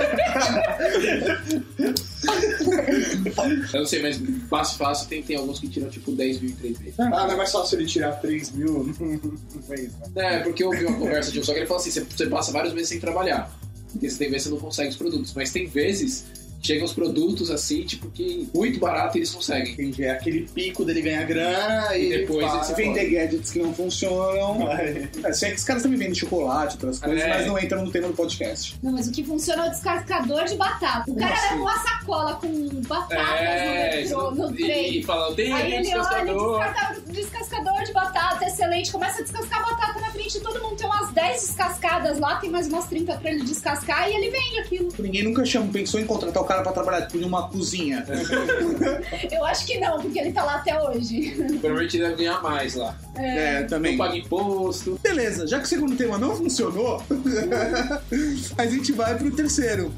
[3.73, 6.55] Eu não sei, mas fácil, fácil, tem, tem alguns que tiram tipo 10 mil em
[6.55, 6.99] 3 meses.
[6.99, 10.35] Ah, não é mais fácil ele tirar 3 mil no mês, né?
[10.35, 12.27] É, porque eu ouvi uma conversa de um só que ele falou assim: você, você
[12.27, 13.51] passa vários meses sem trabalhar.
[13.91, 15.33] Porque você tem vezes que você não consegue os produtos.
[15.33, 16.25] Mas tem vezes
[16.61, 19.73] chegam os produtos assim, tipo, que muito barato e eles conseguem.
[19.73, 20.03] Entendi.
[20.03, 23.59] É aquele pico dele ganhar grana e, E depois para, ele se Vender gadgets que
[23.59, 24.67] não funcionam.
[24.71, 25.09] Ai.
[25.23, 27.27] É, sei que os caras também vendem chocolate, outras coisas, É.
[27.29, 28.77] mas não entram no tema do podcast.
[28.83, 31.09] Não, mas o que funciona é o descascador de batata.
[31.09, 34.99] O cara leva uma sacola com batatas É, no, no e, trem.
[34.99, 36.59] e fala, tem Aí ele olha, descascador.
[36.63, 38.91] descasca- descascador de batata, excelente.
[38.91, 39.96] Começa a descascar a batata
[40.35, 40.75] todo mundo.
[40.75, 44.59] Tem umas 10 descascadas lá, tem mais umas 30 pra ele descascar e ele vende
[44.59, 44.89] aquilo.
[44.99, 48.05] Ninguém nunca chama, pensou em contratar o cara pra trabalhar tipo, em uma cozinha.
[49.31, 51.31] Eu acho que não, porque ele tá lá até hoje.
[51.59, 52.97] Provavelmente deve ganhar mais lá.
[53.15, 53.97] É, também.
[53.97, 54.99] Não paga imposto.
[55.01, 57.01] Beleza, já que o segundo tema não funcionou,
[58.57, 59.91] a gente vai pro terceiro.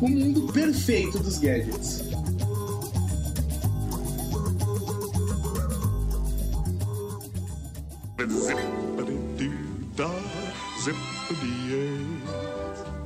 [0.00, 2.08] O mundo perfeito dos gadgets.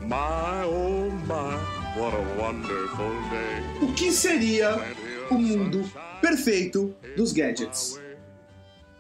[0.07, 1.57] My, oh my,
[1.97, 3.63] what a wonderful day.
[3.81, 4.77] O que seria
[5.31, 7.99] o mundo perfeito dos gadgets?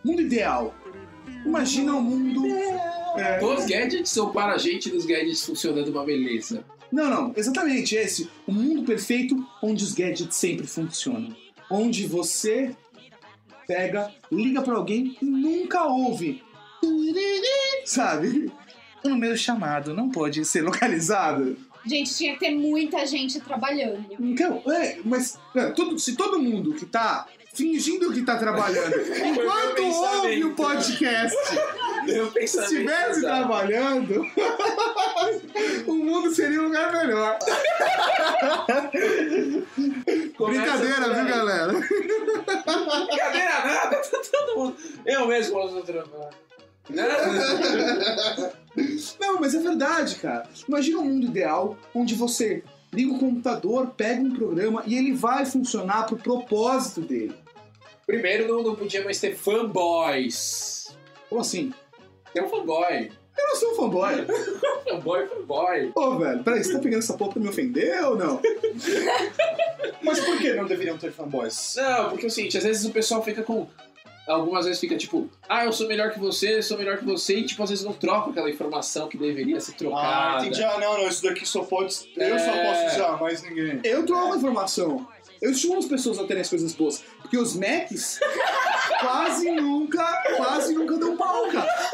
[0.02, 0.74] Mundo ideal.
[1.44, 2.46] Imagina um mundo.
[3.18, 6.64] É, Dos gadgets ou para a gente dos gadgets funcionando uma beleza?
[6.90, 8.30] Não, não, exatamente esse.
[8.46, 11.36] O mundo perfeito onde os gadgets sempre funcionam.
[11.70, 12.74] Onde você
[13.66, 16.42] pega, liga pra alguém e nunca ouve.
[17.84, 18.50] Sabe?
[19.04, 21.56] O número chamado não pode ser localizado.
[21.84, 24.04] Gente, tinha que ter muita gente trabalhando.
[24.18, 28.94] Não quero- é, mas é, todo- se todo mundo que tá fingindo que tá trabalhando,
[29.26, 31.36] enquanto ouve o podcast,
[32.32, 32.38] pensamento.
[32.72, 34.24] estivesse trabalhando,
[35.86, 37.36] o mundo seria um lugar melhor.
[40.36, 41.72] Começa Brincadeira, viu, galera?
[41.72, 44.76] Brincadeira nada, tá todo mundo.
[45.04, 46.41] Eu mesmo gosto do trabalho.
[46.88, 48.52] Nada.
[49.20, 50.48] Não, mas é verdade, cara.
[50.66, 55.44] Imagina um mundo ideal onde você liga o computador, pega um programa e ele vai
[55.46, 57.34] funcionar pro propósito dele.
[58.06, 60.94] Primeiro, não, não podia mais ter fanboys.
[61.28, 61.72] Como assim?
[62.34, 63.10] Tem um fanboy.
[63.38, 64.26] Eu não sou um fanboy.
[64.84, 65.92] Fanboy, fanboy.
[65.94, 68.40] Ô, velho, peraí, você tá pegando essa porra pra me ofender ou não?
[70.02, 71.74] Mas por que não deveriam ter fanboys?
[71.76, 73.66] Não, porque é o seguinte, às vezes o pessoal fica com.
[74.28, 77.38] Algumas vezes fica tipo, ah, eu sou melhor que você, eu sou melhor que você,
[77.38, 80.36] e tipo, às vezes não troca aquela informação que deveria ser trocada.
[80.36, 80.62] Ah, entendi.
[80.62, 81.92] Ah, não, não, isso daqui só pode.
[82.16, 82.64] Eu só É.
[82.86, 83.80] posso usar, mais ninguém.
[83.82, 85.06] Eu troco uma informação.
[85.40, 87.02] Eu estimulo as pessoas a terem as coisas boas.
[87.20, 88.20] Porque os Macs
[89.00, 90.04] quase nunca,
[90.36, 91.90] quase nunca dão pau, cara.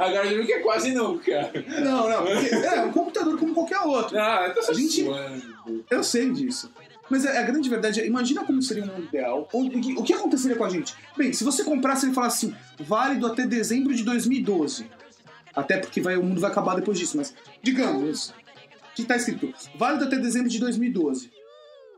[0.00, 1.50] Agora eu digo que é quase nunca.
[1.82, 2.24] Não, não.
[2.24, 4.18] porque é um computador como qualquer outro.
[4.18, 5.84] Ah, eu tô só A gente- zoando.
[5.90, 6.72] Eu sei disso.
[7.10, 9.48] Mas a, a grande verdade é, imagina como seria um mundo ideal.
[9.52, 10.94] O, o que- o que aconteceria com a gente?
[11.16, 14.86] Bem, se você comprasse ele falasse assim, válido até dezembro de 2012.
[15.54, 18.32] Até porque vai, o mundo vai acabar depois disso, mas digamos
[18.94, 21.30] que tá escrito, válido até dezembro de 2012.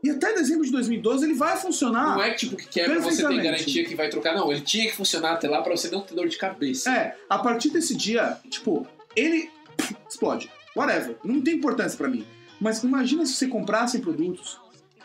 [0.03, 2.15] E até dezembro de 2012 ele vai funcionar.
[2.15, 4.33] Não é tipo que quebra você tem garantia que vai trocar.
[4.33, 6.91] Não, ele tinha que funcionar até lá pra você não ter dor de cabeça.
[6.91, 9.49] É, a partir desse dia, tipo, ele
[10.09, 10.49] explode.
[10.75, 11.17] Whatever.
[11.23, 12.25] Não tem importância pra mim.
[12.59, 14.59] Mas imagina se você comprasse produtos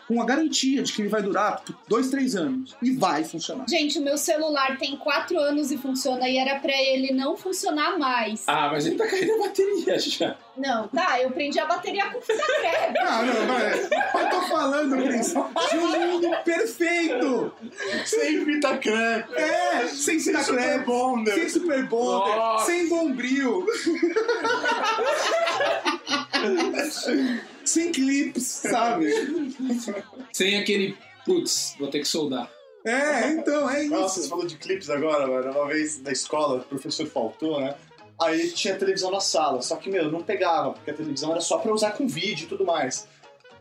[0.06, 2.76] com a garantia de que ele vai durar tipo, dois, três anos.
[2.80, 3.64] E vai funcionar.
[3.68, 7.98] Gente, o meu celular tem 4 anos e funciona e era pra ele não funcionar
[7.98, 8.44] mais.
[8.46, 10.36] Ah, mas ele tá caindo a bateria já.
[10.56, 12.98] Não, tá, eu prendi a bateria com fita crepe.
[13.06, 13.74] Ah, não, não é.
[13.74, 17.52] Eu tô falando, Cris, de um mundo perfeito.
[18.04, 19.34] Sem fita crepe.
[19.34, 21.34] É, sem Sem fita super crepe, bonder.
[21.34, 22.66] sem super bonder, Nossa.
[22.66, 23.66] sem bombril.
[27.70, 29.12] sem clips, sabe?
[30.32, 32.50] Sem aquele, putz, vou ter que soldar.
[32.84, 34.28] É, então, é Nossa, você isso.
[34.28, 35.50] falou de clipes agora, velho.
[35.50, 37.74] Uma vez na escola, o professor faltou, né?
[38.20, 41.58] Aí tinha televisão na sala, só que, meu, não pegava, porque a televisão era só
[41.58, 43.08] pra usar com vídeo e tudo mais.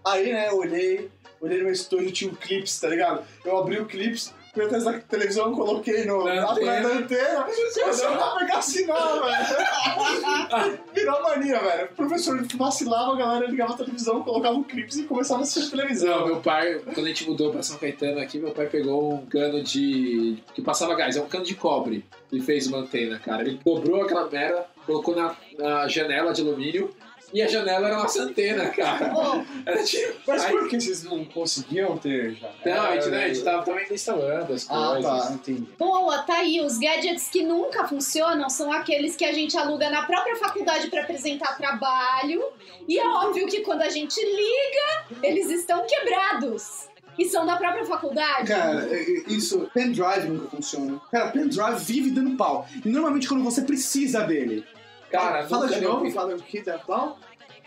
[0.06, 1.10] Aí, né, eu olhei,
[1.42, 3.26] olhei no meu estojo, tinha um clips, tá ligado?
[3.44, 7.42] Eu abri o clips, fui atrás da televisão, coloquei no, Na atrás da antena.
[7.42, 7.46] antena,
[7.84, 10.80] começou a pegar sinal, velho.
[10.96, 11.86] Virou mania, velho.
[11.92, 15.76] O professor vacilava, a galera ligava a televisão, colocava o clips e começava a assistir
[15.76, 16.26] Não, televisão.
[16.26, 19.62] meu pai, quando a gente mudou pra São Caetano aqui, meu pai pegou um cano
[19.62, 20.38] de.
[20.54, 22.06] que passava gás, é um cano de cobre.
[22.32, 23.42] E fez uma antena, cara.
[23.44, 26.90] Ele dobrou aquela merda, colocou na, na janela de alumínio
[27.36, 29.12] e a janela era nossa antena, cara.
[29.66, 30.14] Era tipo.
[30.26, 32.50] Mas Aí- por que vocês não conseguiam ter já?
[32.66, 35.28] Não, a gente, né, a gente tava também instalando as Ah, coisas.
[35.28, 35.68] tá, entendi.
[35.78, 36.62] boa, tá aí.
[36.62, 41.02] Os gadgets que nunca funcionam são aqueles que a gente aluga na própria faculdade pra
[41.02, 42.44] apresentar trabalho.
[42.88, 46.88] E é óbvio que quando a gente liga, eles estão quebrados.
[47.18, 48.48] E são da própria faculdade.
[48.48, 51.00] Cara, é- é- isso, pendrive nunca funciona.
[51.12, 52.68] Cara, pendrive vive dando pau.
[52.84, 54.66] E normalmente quando você precisa dele.
[55.10, 57.18] Cara, fala nunca de novo, fala o que da pau?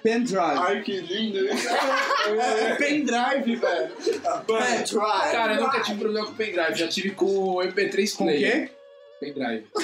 [0.02, 0.38] Pendrive.
[0.38, 1.48] Ai, que lindo.
[1.48, 3.90] é pendrive, velho.
[4.46, 5.32] Pendrive.
[5.32, 8.70] Cara, eu nunca tive problema com pendrive, já tive com o MP3 Com o quê?
[9.20, 9.66] Pendrive.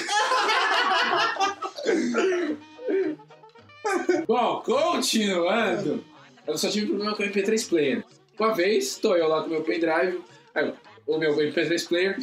[4.27, 6.03] Bom, continuando.
[6.47, 8.03] Eu só tive problema com o MP3 player.
[8.39, 10.21] Uma vez, tô eu lá com o meu pendrive,
[10.53, 10.73] aí,
[11.05, 12.17] o meu MP3 player.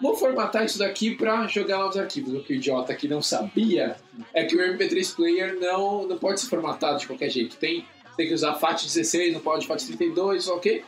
[0.00, 2.34] Vou formatar isso daqui pra jogar nos arquivos.
[2.34, 3.96] O que o idiota aqui não sabia
[4.32, 7.56] é que o MP3 player não, não pode ser formatado de qualquer jeito.
[7.56, 7.84] Tem,
[8.16, 10.84] tem que usar FAT16, não pode FAT32, só que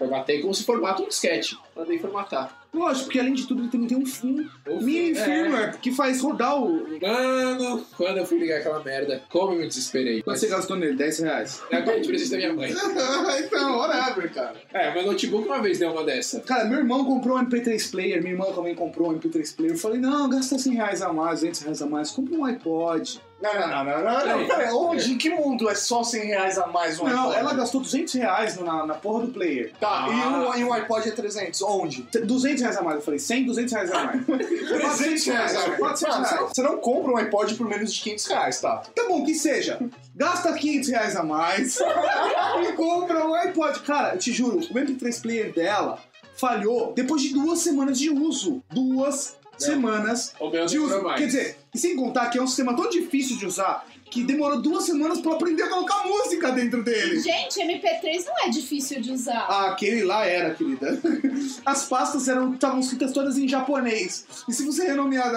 [0.00, 1.56] formatei como se formata um disquete.
[1.76, 2.58] Mandei formatar.
[2.72, 5.24] Lógico, porque além de tudo ele também tem um, um O mini fi- é.
[5.24, 6.86] firmware que faz rodar o.
[7.00, 10.22] Mano, quando eu fui ligar aquela merda, como eu me desesperei.
[10.22, 10.94] Quanto você gastou nele?
[10.96, 11.62] 10 reais.
[11.70, 12.70] É a de presente da minha mãe.
[13.44, 14.54] então, whatever, cara.
[14.72, 16.40] É, meu notebook uma vez deu uma dessa.
[16.40, 19.74] Cara, meu irmão comprou um MP3 player, minha irmã também comprou um MP3 player.
[19.74, 23.20] Eu falei, não, gasta 100 reais a mais, 200 reais a mais, compra um iPod.
[23.40, 24.46] Não, não, não, não, não, não.
[24.46, 24.70] Peraí.
[24.72, 25.12] Onde?
[25.12, 27.36] Em que mundo é só 100 reais a mais um não, iPod?
[27.38, 29.72] ela gastou 200 reais na, na porra do player.
[29.80, 30.08] Tá, Ah.
[30.08, 32.02] e, um, e um iPod é 300, onde?
[32.24, 32.96] 200 reais a mais.
[32.96, 34.26] Eu falei, 100, 200 reais a mais.
[34.26, 35.56] 300 reais.
[35.56, 35.78] a mais.
[35.78, 36.48] 400 Mano, reais.
[36.54, 38.82] Você não compra um iPod por menos de 500 reais, tá?
[38.94, 39.78] Tá bom, que seja.
[40.14, 41.78] Gasta 500 reais a mais
[42.68, 43.80] e compra um iPod.
[43.80, 45.98] Cara, eu te juro, o MP3 player dela
[46.36, 48.62] falhou depois de duas semanas de uso.
[48.70, 50.34] Duas semanas
[50.68, 51.04] de uso.
[51.14, 54.60] Quer dizer, e sem contar que é um sistema tão difícil de usar que demorou
[54.60, 57.20] duas semanas pra eu aprender a colocar música dentro dele.
[57.20, 59.46] Gente, MP3 não é difícil de usar.
[59.48, 61.00] Ah, aquele lá era, querida.
[61.64, 64.26] As pastas eram estavam escritas todas em japonês.
[64.48, 65.30] E se você renomear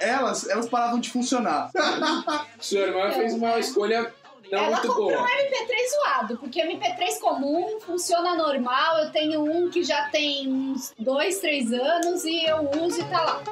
[0.00, 1.70] elas, elas paravam de funcionar.
[2.58, 4.12] Sua irmã fez uma escolha
[4.50, 5.22] não Ela muito comprou boa.
[5.22, 8.98] um MP3 zoado, porque MP3 comum funciona normal.
[8.98, 13.22] Eu tenho um que já tem uns dois, três anos e eu uso e tá
[13.22, 13.42] lá.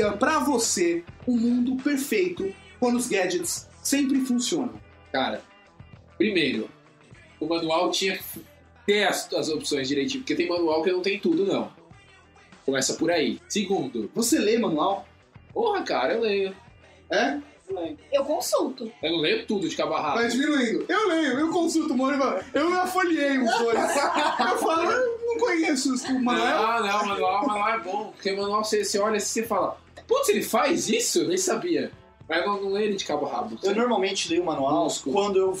[0.00, 4.80] Seria pra você um mundo perfeito quando os gadgets sempre funcionam?
[5.12, 5.42] Cara,
[6.16, 6.70] primeiro,
[7.38, 8.40] o manual tinha que
[8.86, 11.70] ter as, as opções direitinho, porque tem manual que não tem tudo, não.
[12.64, 13.40] Começa por aí.
[13.48, 15.06] Segundo, Você lê manual?
[15.52, 16.56] porra, cara, eu leio.
[17.10, 17.38] É?
[17.68, 17.98] Eu leio.
[18.12, 18.90] Eu consulto.
[19.02, 19.92] Eu não leio tudo de rabo.
[19.92, 20.86] Vai diminuindo.
[20.88, 22.40] Eu leio, eu consulto o manual.
[22.54, 23.78] Eu já folhei os dois.
[23.78, 26.80] Eu falo, eu não conheço o manual.
[26.80, 28.12] Não, não, manual, manual é bom.
[28.12, 29.76] Porque manual você, você olha assim e você fala,
[30.10, 31.20] putz, ele faz isso?
[31.20, 31.90] Eu nem sabia.
[32.28, 33.56] Mas eu não leio ele de cabo a rabo.
[33.62, 35.14] Eu normalmente leio o manual Músculo.
[35.14, 35.58] quando eu,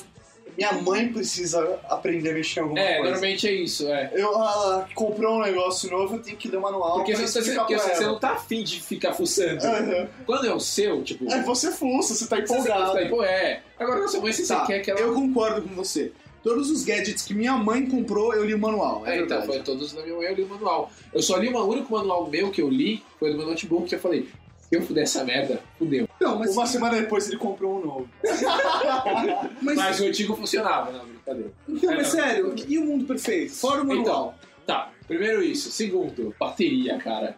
[0.56, 3.02] minha mãe precisa aprender a mexer em alguma É, coisa.
[3.10, 4.10] normalmente é isso, é.
[4.14, 7.76] Eu, ela comprou um negócio novo, eu tenho que ler o manual Porque, você, porque
[7.78, 9.64] você não tá afim de ficar fuçando.
[9.64, 10.08] Aham.
[10.26, 11.28] Quando é o seu, tipo.
[11.32, 12.92] É, você fuça, você tá você empolgado.
[12.92, 13.62] tá, pô, é.
[13.78, 15.00] Agora, sua mãe, se Tá, você quer que ela.
[15.00, 16.12] eu concordo com você.
[16.42, 19.06] Todos os gadgets que minha mãe comprou, eu li o manual.
[19.06, 20.90] É, É, então, foi todos da minha mãe, eu li o manual.
[21.12, 23.94] Eu só li o único manual meu que eu li, foi do meu notebook, que
[23.94, 24.26] eu falei,
[24.70, 26.08] se eu fuder essa merda, fudeu.
[26.20, 28.08] Não, mas, Uma semana depois ele comprou um novo.
[29.60, 31.50] mas, Mas o antigo funcionava, não, brincadeira.
[31.66, 32.20] não, É, mas não.
[32.22, 33.52] sério, e o mundo perfeito?
[33.52, 34.34] Fora o manual.
[34.64, 35.70] Tá, primeiro isso.
[35.72, 37.36] Segundo, bateria, cara.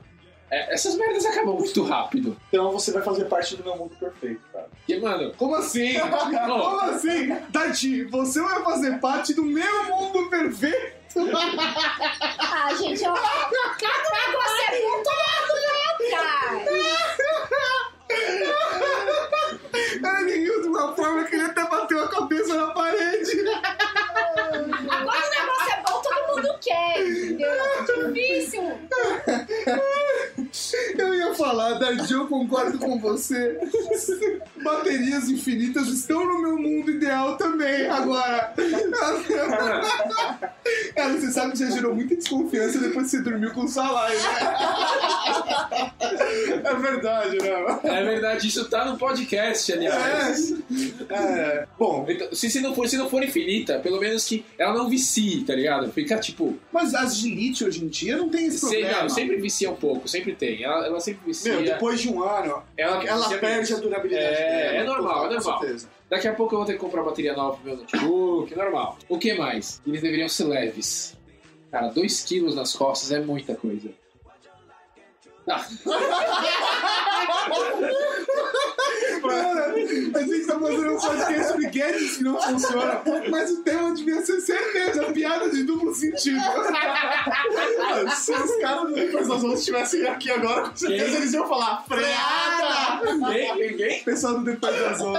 [0.50, 2.36] É, essas merdas acabam muito rápido.
[2.48, 4.68] Então você vai fazer parte do meu mundo perfeito, cara.
[4.76, 5.94] Porque, mano, Como assim?
[5.98, 7.34] Como assim?
[7.50, 11.00] Tati, você vai fazer parte do meu mundo perfeito?
[12.54, 13.02] Ah, gente.
[13.02, 17.18] Cada negócio é bom, todo mundo vai atrás.
[20.20, 23.40] Ele riu de uma forma que ele até bateu a cabeça na parede.
[23.48, 27.50] Agora o negócio é bom, todo mundo quer, entendeu?
[27.52, 28.62] É difícil.
[30.98, 31.34] Eu ia
[31.96, 33.58] Dardi, eu concordo com você.
[34.62, 38.52] Baterias infinitas estão no meu mundo ideal também, agora.
[40.94, 44.16] Cara, você sabe que já gerou muita desconfiança depois que você dormiu com o salário,
[44.18, 45.92] né?
[46.64, 47.80] É verdade, né?
[47.84, 50.54] é verdade, isso tá no podcast, aliás.
[51.08, 51.66] É.
[51.78, 54.88] Bom, Então, se, se, não for, se não for infinita, pelo menos que ela não
[54.88, 55.90] vicie, tá ligado?
[55.92, 56.56] Fica tipo.
[56.72, 59.02] Mas as de lítio hoje em dia não tem esse Sei, problema.
[59.02, 60.62] não, sempre vicia um pouco, sempre tem.
[60.62, 61.52] Ela, ela sempre vicia.
[61.60, 64.38] meu, depois de um ano, ela, ela vicia perde a durabilidade É,
[64.72, 64.76] dela.
[64.78, 65.60] é normal, é com normal.
[65.60, 65.88] certeza.
[66.08, 68.98] Daqui a pouco eu vou ter que comprar bateria nova pro meu notebook, normal.
[69.08, 69.82] O que mais?
[69.86, 71.16] Eles deveriam ser leves.
[71.70, 73.90] Cara, 2 quilos nas costas é muita coisa.
[75.48, 75.66] Ah,
[79.22, 79.71] Cara,
[80.14, 84.24] a gente tá fazendo um podcast sobre gadgets que não funcionam, mas o tema devia
[84.24, 86.40] ser certeza, piada de duplo sentido.
[88.16, 91.16] Se os caras do Depois das Outras estivessem aqui agora, com certeza Quem?
[91.16, 93.12] eles iam falar freada!
[93.14, 93.70] ninguém?
[93.70, 94.02] Ninguém?
[94.04, 95.18] Pessoal do Depois das 11.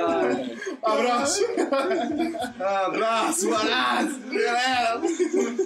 [0.00, 1.44] Ah, Abraço!
[2.60, 5.00] Abraço, abraço, galera.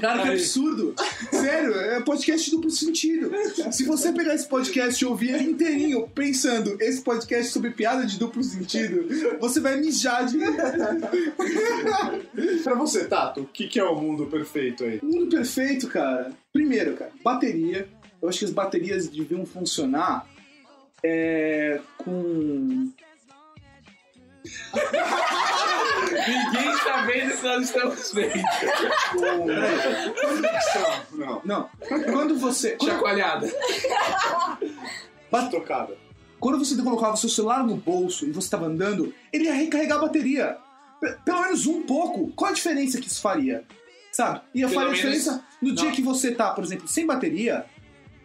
[0.01, 0.95] Cara, que absurdo.
[1.31, 3.31] Sério, é podcast duplo sentido.
[3.71, 6.09] Se você pegar esse podcast e ouvir ele inteirinho,
[6.43, 9.07] pensando, esse podcast sobre piada de duplo sentido,
[9.39, 10.39] você vai mijar de...
[12.65, 14.99] pra você, Tato, o que, que é o mundo perfeito aí?
[15.03, 16.33] Mundo perfeito, cara.
[16.53, 17.87] Primeiro, cara, bateria.
[18.21, 20.27] Eu acho que as baterias deviam funcionar
[21.05, 22.91] é, com.
[26.27, 28.43] ninguém está vendo que nós estamos vendo.
[29.13, 29.47] com...
[31.17, 31.71] Não, Não.
[31.89, 32.77] Quando você.
[32.83, 33.49] Chacoalhada.
[35.51, 35.97] tocada.
[36.43, 39.99] Quando você colocava o seu celular no bolso e você estava andando, ele ia recarregar
[39.99, 40.57] a bateria.
[41.01, 42.33] P- Pelo menos um pouco.
[42.35, 43.63] Qual a diferença que isso faria?
[44.11, 44.41] Sabe?
[44.53, 45.93] Ia fazer a diferença no dia não.
[45.93, 47.65] que você tá, por exemplo, sem bateria,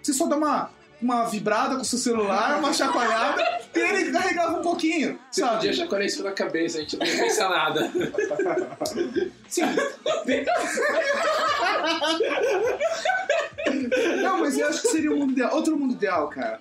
[0.01, 3.41] você só dá uma, uma vibrada com o seu celular, uma chacoalhada,
[3.75, 5.19] e ele carregava um pouquinho.
[5.32, 5.56] Você sabe?
[5.58, 7.91] podia chacoalhar isso na cabeça, a gente não pensa nada.
[9.47, 9.62] Sim.
[14.23, 15.53] Não, mas eu acho que seria um mundo ideal.
[15.56, 16.60] Outro mundo ideal, cara.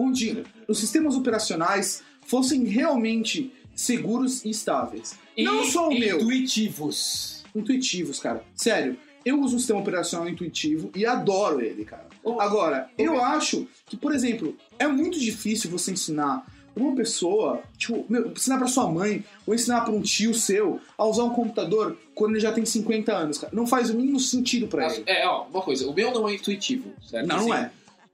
[0.00, 5.18] Onde os sistemas operacionais fossem realmente seguros e estáveis.
[5.36, 6.20] E Não só o meu.
[6.20, 7.44] Intuitivos.
[7.54, 8.44] Intuitivos, cara.
[8.54, 12.06] Sério, eu uso um sistema operacional intuitivo e adoro ele, cara.
[12.38, 18.30] Agora, eu acho que, por exemplo, é muito difícil você ensinar uma pessoa, tipo, meu,
[18.30, 22.32] ensinar pra sua mãe ou ensinar pra um tio seu a usar um computador quando
[22.32, 23.52] ele já tem 50 anos, cara.
[23.54, 25.02] Não faz o mínimo sentido pra ele.
[25.06, 27.26] É, ó, uma coisa, o meu não é intuitivo, certo?
[27.26, 27.70] Não, não é.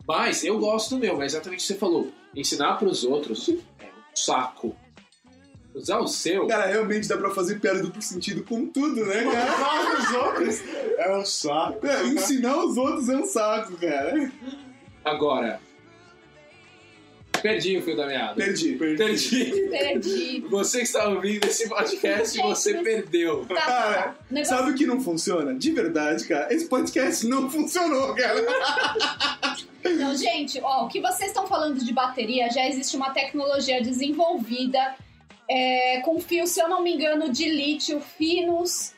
[0.07, 2.13] Mas eu gosto do meu, mas exatamente o que você falou.
[2.35, 4.77] Ensinar pros outros é um saco.
[5.75, 6.47] Usar o seu.
[6.47, 9.53] Cara, realmente dá pra fazer piada duplo sentido com tudo, né, cara?
[9.53, 10.63] Fala os outros.
[10.97, 11.87] É um saco.
[11.87, 14.33] É, ensinar os outros é um saco, cara.
[15.05, 15.61] Agora.
[17.43, 18.35] Perdi o fio da meada.
[18.35, 18.73] Perdi.
[18.73, 19.69] Perdi.
[19.69, 20.45] Perdi.
[20.49, 23.45] Você que está ouvindo esse podcast, você perdeu.
[23.45, 25.55] Tá, Cara, negócio Sabe o que não funciona?
[25.55, 26.53] De verdade, cara.
[26.53, 28.47] Esse podcast não funcionou, cara.
[29.95, 34.95] Não, gente, ó, o que vocês estão falando de bateria, já existe uma tecnologia desenvolvida
[35.49, 38.93] é, com fios, se eu não me engano, de lítio finos,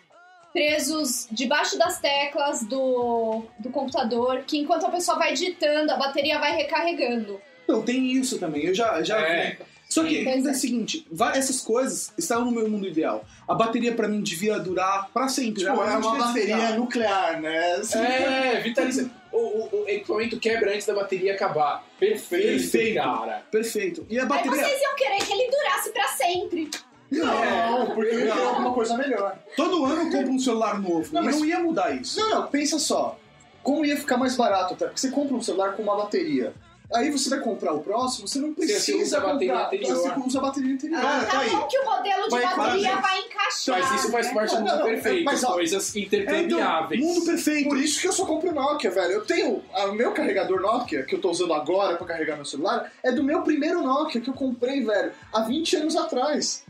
[0.53, 6.39] presos debaixo das teclas do, do computador, que enquanto a pessoa vai digitando, a bateria
[6.39, 7.41] vai recarregando.
[7.69, 8.65] Não, tem isso também.
[8.65, 9.51] Eu já, já É.
[9.51, 9.69] vi.
[9.89, 10.39] Só que é é.
[10.39, 13.25] o seguinte, essas coisas estavam no meu mundo ideal.
[13.49, 15.65] A bateria pra mim devia durar pra sempre.
[15.65, 17.77] Tipo, é uma bateria nuclear, né?
[17.77, 19.11] Assim, É, vitaliza.
[19.33, 21.85] O, o- o equipamento quebra antes da bateria acabar.
[21.99, 22.95] Perfeito, Perfeito.
[22.97, 23.43] cara.
[23.51, 24.07] Perfeito.
[24.09, 24.51] E a Aí bateria.
[24.65, 26.71] vocês iam querer que ele durasse pra sempre.
[27.11, 29.39] Não, porque eu ia querer alguma coisa melhor.
[29.57, 31.09] Todo ano eu compro um celular novo.
[31.13, 32.21] Não, e mas- não ia mudar isso.
[32.21, 33.19] Não, não, pensa só.
[33.63, 34.87] Como ia ficar mais barato, até?
[34.87, 36.53] Porque você compra um celular com uma bateria.
[36.95, 39.67] Aí você vai comprar o próximo, você não Você precisa usa a bateria comprar.
[39.67, 39.97] anterior.
[39.97, 41.01] Você usa a bateria anterior.
[41.05, 41.51] Ah, tá tá aí.
[41.51, 43.01] bom que o modelo de Mas, bateria parabéns.
[43.03, 43.79] vai encaixar.
[43.81, 44.35] Mas isso faz né?
[44.35, 45.25] parte do mundo Não, perfeito.
[45.25, 47.01] mas, ó, coisas É, então, intercambiáveis.
[47.01, 47.69] mundo perfeito.
[47.69, 49.13] Por isso que eu só compro Nokia, velho.
[49.13, 49.63] Eu tenho.
[49.75, 53.23] O meu carregador Nokia, que eu tô usando agora pra carregar meu celular, é do
[53.23, 56.65] meu primeiro Nokia que eu comprei, velho, há 20 anos atrás.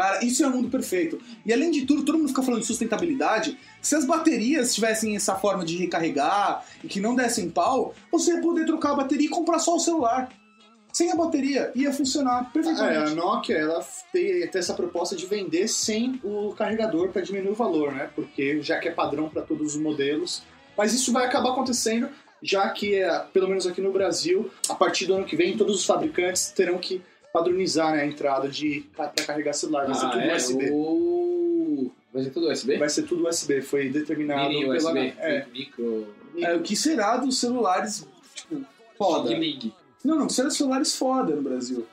[0.00, 1.20] Cara, isso é o mundo perfeito.
[1.44, 3.58] E além de tudo, todo mundo fica falando de sustentabilidade.
[3.82, 8.40] Se as baterias tivessem essa forma de recarregar e que não dessem pau, você ia
[8.40, 10.30] poder trocar a bateria e comprar só o celular.
[10.90, 13.14] Sem a bateria, ia funcionar É, a perfeitamente.
[13.14, 18.08] Nokia, ela tem, essa proposta de vender sem o carregador pra diminuir o valor, né?
[18.16, 20.42] Porque já que é padrão pra todos os modelos.
[20.78, 22.08] Mas isso vai acabar acontecendo,
[22.42, 25.76] já que, é, pelo menos aqui no Brasil, a partir do ano que vem, todos
[25.76, 29.86] os fabricantes terão que padronizar né, a entrada de para carregar celular.
[29.86, 30.36] Vai ser Ah, tudo é?
[30.36, 30.70] USB.
[30.72, 31.90] O...
[32.12, 32.76] Vai ser tudo USB?
[32.78, 34.76] Vai ser tudo USB, foi determinado Mini pela.
[34.76, 34.98] USB.
[35.18, 36.14] É, Micro.
[36.38, 38.64] É, o que será dos celulares, tipo,
[38.98, 39.30] foda?
[40.04, 41.86] Não, não, será dos celulares foda no Brasil.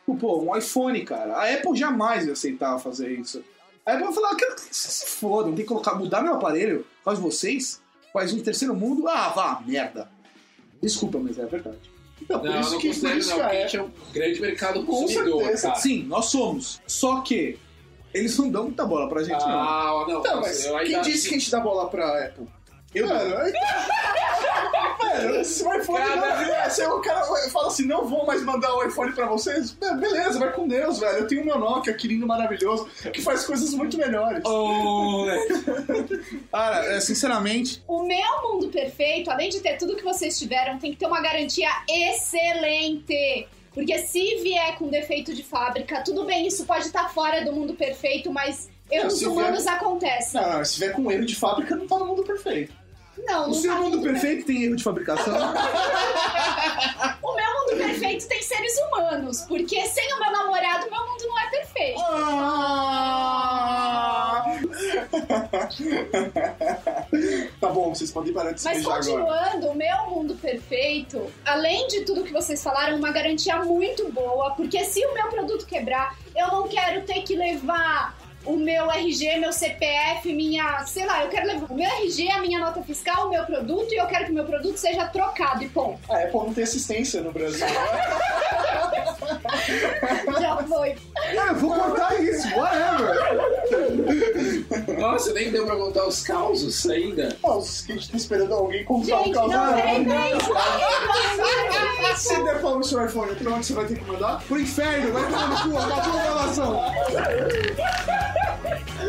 [0.00, 1.34] Tipo, Pô, um iPhone, cara.
[1.36, 3.42] A Apple jamais ia aceitar fazer isso.
[3.86, 6.34] A Apple vai falar, "Ah, quero que vocês se fodam, tem que colocar, mudar meu
[6.34, 7.80] aparelho, faz vocês,
[8.12, 10.08] faz um terceiro mundo, ah, vá, merda.
[10.80, 11.78] Desculpa, mas é verdade.
[12.24, 14.84] Então, por Não, isso não que, por isso não, que gente é um grande mercado
[14.84, 15.68] Com consumidor, certeza.
[15.68, 15.80] cara.
[15.80, 16.80] Sim, nós somos.
[16.86, 17.58] Só que
[18.12, 19.48] eles não dão muita bola pra gente, não.
[19.48, 20.20] Ah, não.
[20.20, 22.46] Então, mas eu quem disse que a gente dá bola pra Apple?
[22.94, 23.34] Eu Mano,
[25.22, 28.74] Mano, esse iPhone Cada- não, é, se o cara fala assim, não vou mais mandar
[28.74, 31.18] o iPhone pra vocês, é, beleza, vai com Deus, velho.
[31.18, 34.42] Eu tenho o meu Nokia, querido maravilhoso, que faz coisas muito melhores.
[34.44, 35.26] Oh,
[36.50, 40.90] Cara, é, sinceramente, O meu mundo perfeito, além de ter tudo que vocês tiveram, tem
[40.92, 43.48] que ter uma garantia excelente.
[43.72, 47.74] Porque se vier com defeito de fábrica, tudo bem, isso pode estar fora do mundo
[47.74, 50.40] perfeito, mas erros se humanos vier- acontecem.
[50.40, 52.72] Não, não, se vier com erro de fábrica, não tá no mundo perfeito.
[53.18, 55.34] Não, o seu tá mundo perfeito tem erro de fabricação.
[57.22, 61.38] O meu mundo perfeito tem seres humanos, porque sem o meu namorado, meu mundo não
[61.38, 62.00] é perfeito.
[62.00, 64.44] Ah!
[67.60, 72.04] tá bom, vocês podem parar de se Mas continuando, o meu mundo perfeito, além de
[72.04, 76.48] tudo que vocês falaram, uma garantia muito boa, porque se o meu produto quebrar, eu
[76.48, 81.46] não quero ter que levar o meu RG, meu CPF, minha, sei lá, eu quero
[81.46, 84.30] levar o meu RG, a minha nota fiscal, o meu produto e eu quero que
[84.30, 85.98] o meu produto seja trocado e ponto.
[86.10, 87.66] A Apple não tem assistência no Brasil.
[90.40, 90.94] Já foi.
[91.16, 93.14] Ah, eu vou cortar isso, whatever.
[94.98, 97.36] Nossa, nem deu pra contar os causos ainda.
[97.42, 99.48] Nossa, que a gente tá esperando alguém comprar Gente, um carro.
[99.48, 100.32] não, peraí, peraí.
[102.16, 104.40] Se der pau no seu iPhone, pra onde você vai ter que mandar?
[104.46, 106.84] Pro inferno, vai tomar no cu, acabou a gravação.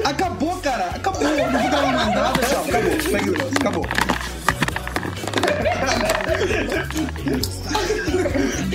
[0.05, 1.23] Acabou, cara, acabou.
[1.23, 2.63] Não vou gravar mais nada, tchau.
[2.69, 3.85] Acabou, segue o negócio, acabou.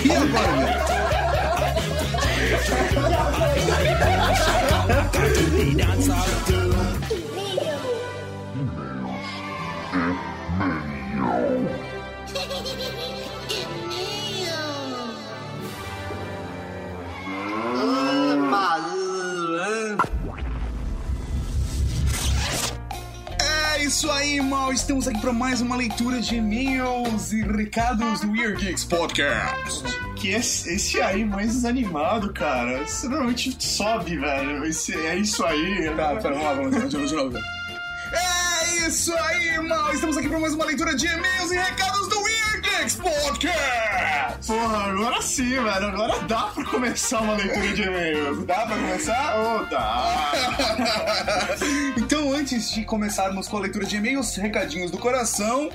[0.05, 0.53] E agora,
[6.49, 6.70] meu?
[24.09, 24.73] Aí, mal?
[24.73, 29.83] Estamos aqui para mais uma leitura de e-mails e recados do Weird Geeks Podcast.
[30.15, 32.87] Que esse, esse aí mais desanimado, cara.
[32.87, 34.65] Você normalmente sobe, velho.
[34.65, 35.91] Esse, é isso aí.
[35.97, 37.39] Tá, pera, vamos lá, vamos lá, de novo, de novo.
[38.13, 39.93] É isso aí, mal!
[39.93, 44.47] Estamos aqui para mais uma leitura de e-mails e recados do Weird Geeks Podcast!
[44.47, 45.87] Porra, agora sim, velho.
[45.87, 48.45] Agora dá pra começar uma leitura de e-mails.
[48.47, 49.37] Dá pra começar?
[49.37, 50.33] Oh, dá.
[52.41, 55.69] antes de começarmos com a leitura de e-mails, recadinhos do coração.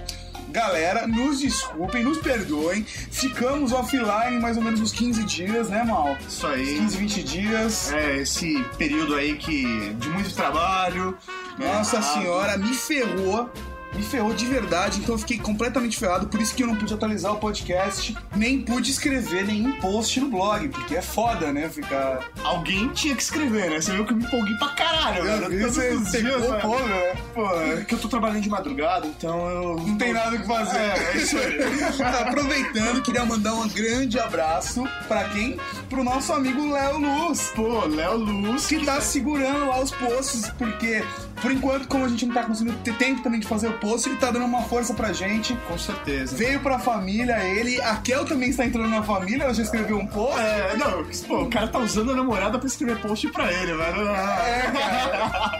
[0.49, 2.83] Galera, nos desculpem, nos perdoem.
[2.83, 6.17] Ficamos offline mais ou menos uns 15 dias, né, Mal?
[6.27, 6.65] Isso aí.
[6.79, 7.91] 15, 20 dias.
[7.93, 11.15] É, esse período aí que de muito trabalho.
[11.59, 11.71] né?
[11.71, 13.49] Nossa Ah, senhora, me ferrou.
[13.95, 16.27] Me ferrou de verdade, então eu fiquei completamente ferrado.
[16.27, 20.29] Por isso que eu não pude atualizar o podcast, nem pude escrever nenhum post no
[20.29, 21.69] blog, porque é foda, né?
[21.69, 22.19] Ficar.
[22.43, 23.79] Alguém tinha que escrever, né?
[23.81, 25.41] Você viu que eu me empolguei pra caralho, velho.
[25.61, 26.61] Todos Você os secou dias, o velho.
[26.61, 27.13] povo, né?
[27.35, 29.75] Pô, é que eu tô trabalhando de madrugada, então eu.
[29.75, 30.77] Não tem nada o que fazer.
[30.77, 31.59] É, é isso aí.
[32.25, 35.57] Aproveitando, queria mandar um grande abraço pra quem?
[35.89, 37.51] Pro nosso amigo Léo Luz.
[37.53, 38.67] Pô, Léo Luz.
[38.67, 41.03] que tá segurando lá os posts, porque
[41.41, 44.07] por enquanto, como a gente não tá conseguindo ter tempo também de fazer o post,
[44.07, 45.53] ele tá dando uma força pra gente.
[45.67, 46.35] Com certeza.
[46.35, 50.07] Veio pra família ele, a Kel também está entrando na família, ela já escreveu um
[50.07, 50.39] post.
[50.39, 54.09] É, não, pô, o cara tá usando a namorada pra escrever post pra ele, velho.
[54.09, 55.59] É, cara.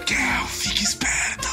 [0.06, 0.46] Kel,
[0.78, 1.48] fique esperto.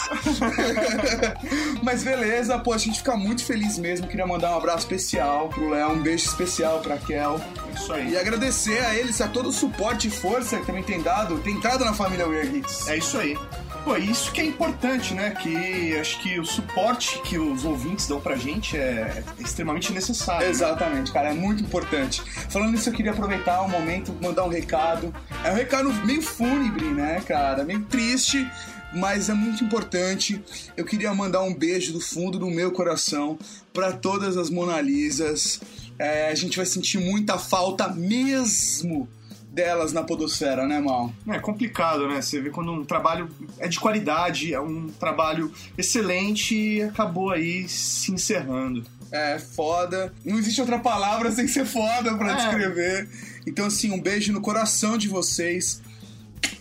[1.81, 4.07] Mas beleza, pô, a gente fica muito feliz mesmo.
[4.07, 7.39] Queria mandar um abraço especial pro Léo, um beijo especial pra Kel.
[7.73, 8.11] Isso aí.
[8.11, 11.55] E agradecer a eles, a todo o suporte e força que também tem dado, tem
[11.55, 12.87] entrado na família Weird Geeks.
[12.87, 13.37] É isso aí.
[13.83, 15.29] Pô, isso que é importante, né?
[15.29, 20.41] Que acho que o suporte que os ouvintes dão pra gente é extremamente necessário.
[20.41, 20.49] né?
[20.49, 22.23] Exatamente, cara, é muito importante.
[22.49, 25.13] Falando nisso, eu queria aproveitar o momento, mandar um recado.
[25.43, 27.63] É um recado meio fúnebre, né, cara?
[27.63, 28.49] Meio triste,
[28.95, 30.41] mas é muito importante.
[30.75, 33.37] Eu queria mandar um beijo do fundo do meu coração
[33.73, 35.59] para todas as Mona Lisas.
[35.99, 39.07] É, a gente vai sentir muita falta mesmo
[39.51, 41.13] delas na podosfera, né, Mal?
[41.29, 42.21] É complicado, né?
[42.21, 47.67] Você vê quando um trabalho é de qualidade, é um trabalho excelente e acabou aí
[47.69, 48.83] se encerrando.
[49.11, 50.11] É foda.
[50.25, 52.35] Não existe outra palavra sem ser foda pra É.
[52.35, 53.07] descrever.
[53.47, 55.81] Então, assim, um beijo no coração de vocês.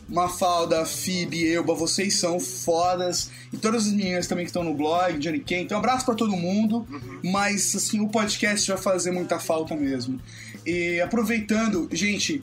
[0.08, 3.30] Mafalda, Phoebe, Elba, vocês são fodas.
[3.52, 5.62] E todas as meninas também que estão no blog, Johnny Ken.
[5.62, 6.86] Então, abraço pra todo mundo.
[7.22, 10.20] Mas, assim, o podcast vai fazer muita falta mesmo.
[10.66, 12.42] E aproveitando, gente,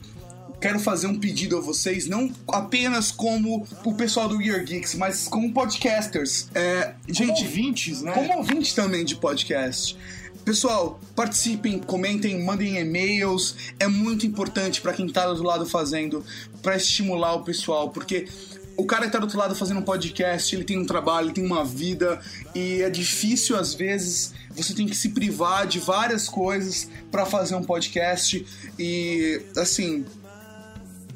[0.60, 5.28] quero fazer um pedido a vocês, não apenas como o pessoal do Gear Geeks, mas
[5.28, 6.48] como podcasters.
[6.54, 8.12] É, Gente, gente, ouvintes, né?
[8.12, 9.98] como ouvinte também de podcast.
[10.44, 13.56] Pessoal, participem, comentem, mandem e-mails.
[13.80, 16.26] É muito importante pra quem tá do lado fazendo,
[16.62, 18.28] pra estimular o pessoal, porque
[18.76, 21.34] o cara que tá do outro lado fazendo um podcast, ele tem um trabalho, ele
[21.34, 22.20] tem uma vida
[22.56, 24.34] e é difícil às vezes.
[24.56, 28.44] Você tem que se privar de várias coisas pra fazer um podcast
[28.80, 30.04] e assim,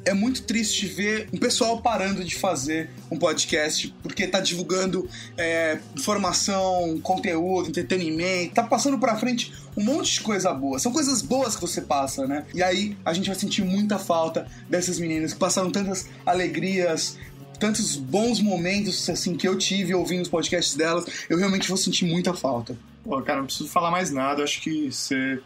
[0.06, 5.78] é muito triste ver um pessoal parando de fazer um podcast porque tá divulgando é,
[5.96, 10.78] informação, conteúdo, entretenimento, tá passando pra frente um monte de coisa boa.
[10.78, 12.46] São coisas boas que você passa, né?
[12.54, 17.18] E aí a gente vai sentir muita falta dessas meninas que passaram tantas alegrias.
[17.58, 22.04] Tantos bons momentos assim que eu tive ouvindo os podcasts delas, eu realmente vou sentir
[22.04, 22.76] muita falta.
[23.02, 25.40] Pô, cara, não preciso falar mais nada, acho que você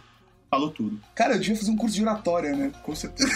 [0.50, 0.98] falou tudo.
[1.14, 2.72] Cara, eu devia fazer um curso de oratória, né?
[2.82, 3.30] Com certeza.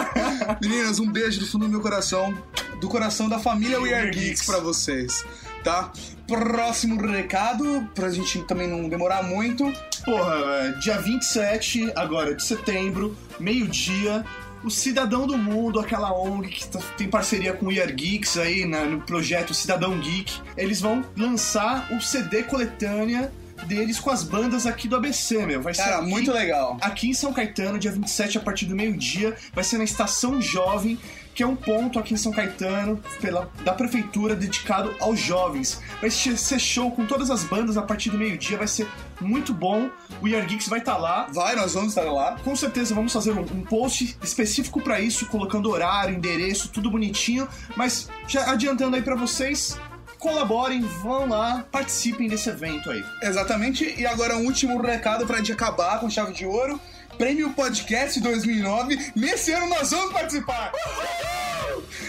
[0.60, 2.36] Meninas, um beijo do fundo do meu coração,
[2.80, 5.24] do coração da família We Are Geeks pra vocês,
[5.62, 5.92] tá?
[6.26, 9.70] Próximo recado, pra gente também não demorar muito.
[10.04, 14.24] Porra, dia 27 agora de setembro, meio-dia,
[14.64, 18.64] o Cidadão do Mundo, aquela ONG que tá- tem parceria com o Year Geeks aí
[18.64, 23.30] né, no projeto Cidadão Geek, eles vão lançar o CD coletânea
[23.64, 25.62] deles com as bandas aqui do ABC, meu.
[25.62, 26.76] Vai ser Cara, aqui- muito legal.
[26.80, 30.98] Aqui em São Caetano, dia 27, a partir do meio-dia, vai ser na Estação Jovem,
[31.34, 35.80] que é um ponto aqui em São Caetano pela, da prefeitura dedicado aos jovens.
[36.00, 38.88] Vai ser ser show com todas as bandas a partir do meio-dia, vai ser
[39.20, 39.90] muito bom.
[40.22, 41.26] O Year Geeks vai estar lá.
[41.32, 42.36] Vai, nós vamos estar lá.
[42.42, 47.46] Com certeza vamos fazer um, um post específico para isso, colocando horário, endereço, tudo bonitinho.
[47.76, 49.78] Mas já adiantando aí para vocês,
[50.26, 53.04] colaborem, vão lá, participem desse evento aí.
[53.22, 53.94] Exatamente.
[53.96, 56.80] E agora um último recado pra gente acabar com chave de ouro.
[57.16, 59.12] Prêmio Podcast 2009.
[59.14, 60.72] Nesse ano nós vamos participar.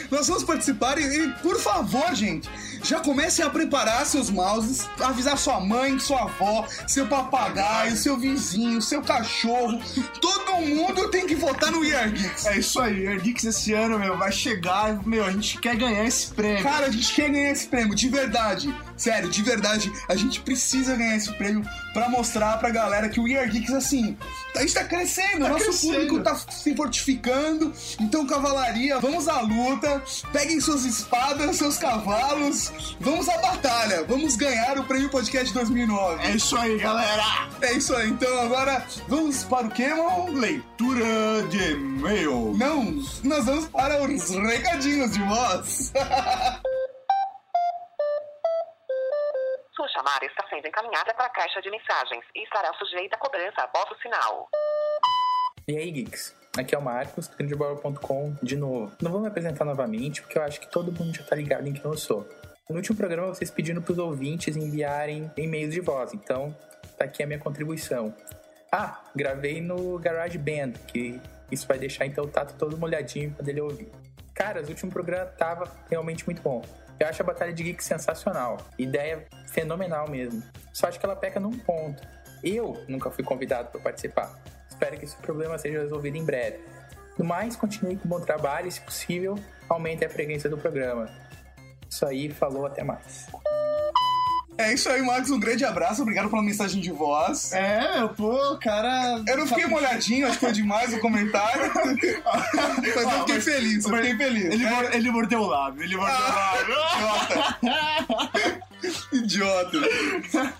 [0.09, 2.49] Nós vamos participar e, e, por favor, gente,
[2.83, 8.81] já comecem a preparar seus mouses, avisar sua mãe, sua avó, seu papagaio, seu vizinho,
[8.81, 9.79] seu cachorro.
[10.21, 12.45] Todo mundo tem que votar no Year Geeks.
[12.45, 16.05] É isso aí, Year Geeks esse ano, meu, vai chegar, meu, a gente quer ganhar
[16.05, 16.63] esse prêmio.
[16.63, 18.73] Cara, a gente quer ganhar esse prêmio, de verdade.
[18.95, 21.63] Sério, de verdade, a gente precisa ganhar esse prêmio
[21.93, 24.17] pra mostrar pra galera que o Year Geeks, assim,
[24.55, 25.93] a gente tá crescendo, Tá nosso crescendo.
[25.93, 27.71] público tá se fortificando.
[27.99, 30.01] Então, cavalaria, vamos à luta,
[30.33, 36.25] peguem suas espadas, seus cavalos, vamos à batalha, vamos ganhar o prêmio podcast 2009.
[36.25, 37.23] É isso aí, galera.
[37.61, 40.27] É isso aí, então agora vamos para o que, irmão?
[40.31, 42.53] Leitura de e-mail.
[42.57, 42.83] Não,
[43.23, 45.91] nós vamos para os recadinhos de voz.
[49.75, 53.61] Sua chamada está sendo encaminhada para a caixa de mensagens e estará sujeita a cobrança
[53.61, 54.47] após o sinal.
[55.67, 56.35] E aí, geeks?
[56.57, 58.91] Aqui é o Marcos, grandeballer.com, de novo.
[58.99, 61.73] Não vou me apresentar novamente, porque eu acho que todo mundo já tá ligado em
[61.73, 62.27] quem eu sou.
[62.69, 66.53] No último programa, vocês pediram pros ouvintes enviarem e-mails de voz, então
[66.97, 68.13] tá aqui a minha contribuição.
[68.69, 73.61] Ah, gravei no GarageBand, que isso vai deixar então o Tato todo molhadinho pra ele
[73.61, 73.89] ouvir.
[74.33, 76.61] Cara, o último programa tava realmente muito bom.
[76.99, 78.57] Eu acho a Batalha de Geeks sensacional.
[78.77, 80.43] Ideia fenomenal mesmo.
[80.73, 82.05] Só acho que ela peca num ponto.
[82.43, 84.37] Eu nunca fui convidado para participar.
[84.67, 86.59] Espero que esse problema seja resolvido em breve.
[87.17, 89.39] No mais, continue com o bom trabalho e, se possível,
[89.69, 91.09] aumente a frequência do programa.
[91.89, 93.27] Isso aí, falou, até mais.
[94.59, 95.29] É isso aí, Marcos.
[95.29, 96.01] Um grande abraço.
[96.01, 97.53] Obrigado pela mensagem de voz.
[97.53, 99.21] É, meu, pô, cara.
[99.27, 101.71] Eu não fiquei molhadinho, acho que foi demais o comentário.
[101.75, 104.45] mas eu Ah, fiquei mas- feliz, eu fiquei feliz.
[104.45, 106.53] Ele, É, mor- ele mordeu o lábio, ele mordeu Ah.
[107.61, 108.61] o lábio.
[109.13, 109.77] Idiota.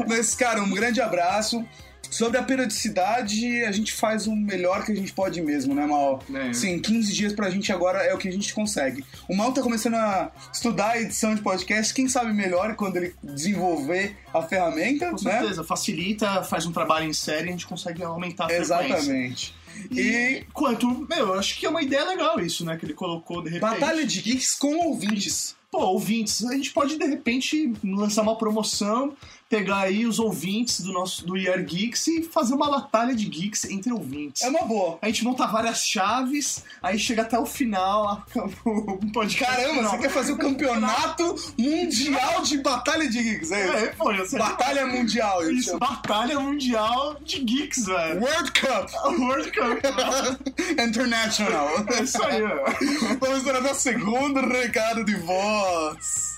[0.08, 1.66] Mas, cara, um grande abraço.
[2.10, 6.24] Sobre a periodicidade, a gente faz o melhor que a gente pode mesmo, né, Mal?
[6.34, 6.53] É.
[6.53, 9.03] Sim, 15 dias pra gente agora é o que a gente consegue.
[9.28, 13.14] O Mal tá começando a estudar a edição de podcast, quem sabe melhor quando ele
[13.24, 15.39] desenvolver a ferramenta, Com né?
[15.39, 18.53] certeza, facilita, faz um trabalho em série e a gente consegue aumentar a.
[18.53, 19.53] Exatamente.
[19.91, 22.93] E, E quanto, meu, eu acho que é uma ideia legal isso, né, que ele
[22.93, 23.62] colocou de repente.
[23.80, 25.55] Batalha de Geeks com ouvintes.
[25.70, 29.14] Pô, ouvintes, a gente pode de repente lançar uma promoção,
[29.50, 33.66] pegar aí os ouvintes do nosso do Year Geeks e fazer uma batalha de geeks
[33.66, 34.41] entre ouvintes.
[34.41, 35.00] É uma boa.
[35.02, 38.26] A gente monta várias chaves, aí chega até o final,
[38.66, 39.56] um podcast.
[39.56, 39.91] Caramba, final.
[39.91, 43.78] você quer fazer o campeonato mundial de Batalha de Geeks, é isso?
[43.78, 44.38] É, pô, você...
[44.38, 45.58] Batalha mundial, isso.
[45.58, 48.22] Isso, Batalha Mundial de Geeks, velho.
[48.22, 48.89] World Cup
[49.20, 50.80] World Cup.
[50.80, 51.86] International.
[51.93, 53.18] É isso aí, velho.
[53.20, 56.37] Vamos para o nosso segundo recado de voz.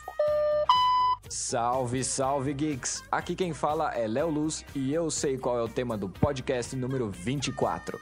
[1.40, 3.02] Salve, salve geeks!
[3.10, 6.76] Aqui quem fala é Léo Luz e eu sei qual é o tema do podcast
[6.76, 7.98] número 24.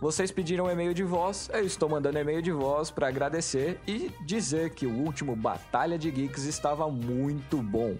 [0.00, 4.70] Vocês pediram e-mail de voz, eu estou mandando e-mail de voz para agradecer e dizer
[4.70, 7.96] que o último Batalha de Geeks estava muito bom.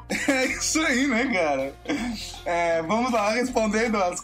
[0.08, 1.72] É isso aí, né, cara?
[2.44, 4.20] É, vamos lá, respondendo as,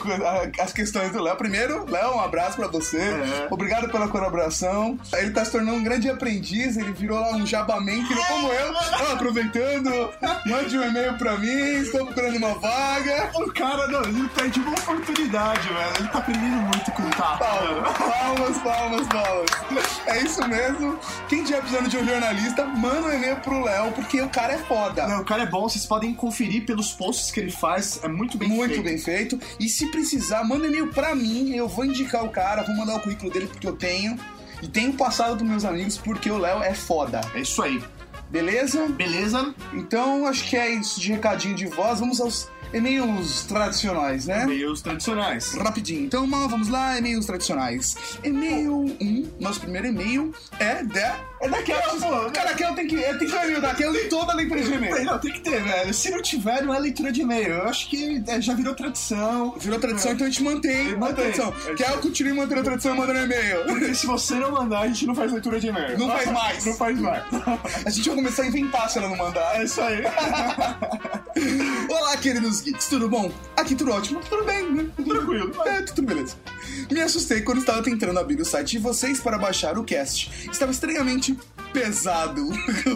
[0.58, 1.36] as questões do Léo.
[1.36, 2.98] Primeiro, Léo, um abraço pra você.
[3.00, 3.48] É.
[3.50, 4.98] Obrigado pela colaboração.
[5.14, 8.72] Ele tá se tornando um grande aprendiz, ele virou lá um jabaman, que como eu.
[8.72, 10.10] Ó, aproveitando,
[10.46, 13.30] mande um e-mail pra mim, estou procurando uma vaga.
[13.34, 15.92] O cara, não, ele perde uma oportunidade, velho.
[15.98, 17.38] Ele tá aprendendo muito com o Tato.
[17.38, 19.50] Palmas, palmas, palmas.
[20.06, 20.98] É isso mesmo.
[21.28, 24.58] Quem tiver precisando de um jornalista, manda um e-mail pro Léo, porque o cara é
[24.58, 25.06] foda.
[25.06, 28.36] Não, o cara é bom, vocês podem conferir pelos posts que ele faz, é muito
[28.36, 28.84] bem Muito feito.
[28.84, 29.40] bem feito.
[29.58, 31.54] E se precisar, manda e-mail pra mim.
[31.54, 34.18] Eu vou indicar o cara, vou mandar o currículo dele porque eu tenho.
[34.62, 37.20] E tenho passado pros meus amigos porque o Léo é foda.
[37.34, 37.82] É isso aí.
[38.28, 38.86] Beleza?
[38.88, 39.54] Beleza?
[39.72, 41.98] Então acho que é isso de recadinho de voz.
[41.98, 44.44] Vamos aos e-mails tradicionais, né?
[44.44, 45.54] E-mails tradicionais.
[45.54, 46.04] Rapidinho.
[46.04, 47.96] Então, mal, vamos lá, e-mails tradicionais.
[48.22, 51.18] E-mail 1, nosso primeiro e-mail é da.
[51.42, 52.30] É daquela, pô.
[52.32, 52.96] Cara, aquela tem que.
[53.02, 55.04] é, Tem que ter e-mail daquela e toda a leitura de e-mail.
[55.04, 55.94] Não, tem que ter, velho.
[55.94, 57.48] Se não tiver, não é leitura de e-mail.
[57.54, 59.54] Eu acho que é, já virou tradição.
[59.58, 61.14] Virou tradição, então a gente mantém a Mantém.
[61.32, 61.52] tradição.
[61.76, 63.64] Quer eu continue mantendo a tradição mandando e-mail?
[63.64, 65.98] Porque se você não mandar, a gente não faz leitura de e-mail.
[65.98, 66.66] Não faz mais.
[66.66, 67.24] Não faz mais.
[67.86, 69.58] A gente vai começar a inventar se ela não mandar.
[69.60, 70.02] É isso aí.
[71.88, 73.32] Olá, queridos geeks, tudo bom?
[73.56, 74.90] Aqui tudo ótimo, tudo bem, né?
[74.96, 75.52] Tranquilo.
[75.66, 76.36] É, tudo beleza.
[76.90, 80.48] Me assustei quando estava tentando abrir o site de vocês para baixar o cast.
[80.50, 81.38] Estava estranhamente
[81.72, 82.48] pesado.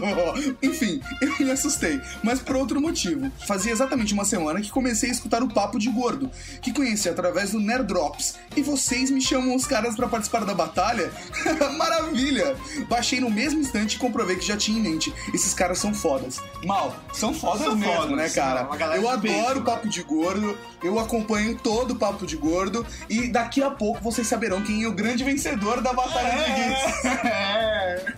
[0.62, 3.30] Enfim, eu me assustei, mas por outro motivo.
[3.46, 7.52] Fazia exatamente uma semana que comecei a escutar o Papo de Gordo, que conheci através
[7.52, 8.36] do Nerd Drops.
[8.56, 11.10] E vocês me chamam os caras para participar da batalha?
[11.76, 12.56] Maravilha!
[12.88, 15.12] Baixei no mesmo instante e comprovei que já tinha em mente.
[15.32, 16.40] Esses caras são fodas.
[16.64, 18.68] Mal, são fodas São mesmo, fodas, né, cara?
[18.96, 19.64] Eu adoro o né?
[19.64, 24.26] Papo de Gordo, eu acompanho todo o Papo de Gordo e daqui a pouco vocês
[24.26, 27.24] saberão quem é o grande vencedor da Batalha de Geeks.
[27.34, 28.14] É,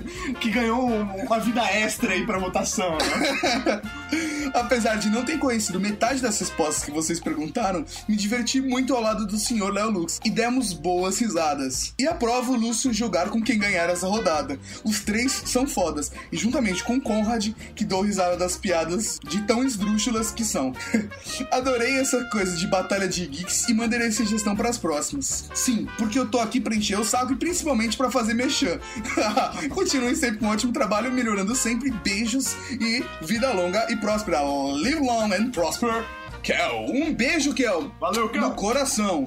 [0.47, 3.83] que ganhou um- uma vida extra aí pra votação, né?
[4.55, 9.03] Apesar de não ter conhecido metade das respostas que vocês perguntaram, me diverti muito ao
[9.03, 11.93] lado do senhor Léo Lux e demos boas risadas.
[11.99, 14.59] E aprovo o Lúcio jogar com quem ganhar essa rodada.
[14.85, 19.65] Os três são fodas, e juntamente com Conrad, que dou risada das piadas de tão
[19.65, 20.73] esdrúxulas que são.
[21.51, 25.51] Adorei essa coisa de batalha de geeks e mandarei sugestão para as próximas.
[25.55, 28.81] Sim, porque eu tô aqui pra encher o saco e principalmente pra fazer mexer.
[29.71, 31.91] Continuem sempre com um ótimo trabalho, melhorando sempre.
[31.91, 34.41] Beijos e vida longa e próspera.
[34.41, 36.05] Live long and prosper.
[36.43, 36.87] Kel.
[36.89, 37.91] Um beijo, Kel.
[38.01, 38.41] Valeu, Kel.
[38.41, 39.27] No coração.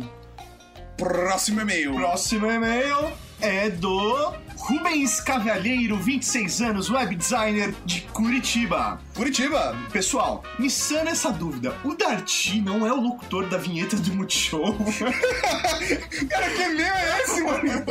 [0.98, 1.96] Próximo e-mail.
[1.96, 9.00] Próximo e-mail é do Rubens Cavalheiro, 26 anos, web designer de Curitiba.
[9.16, 9.76] Curitiba.
[9.92, 11.76] Pessoal, me sana essa dúvida.
[11.84, 14.76] O Darty não é o locutor da vinheta do Multishow?
[16.30, 17.86] Cara, que e-mail é esse, mano?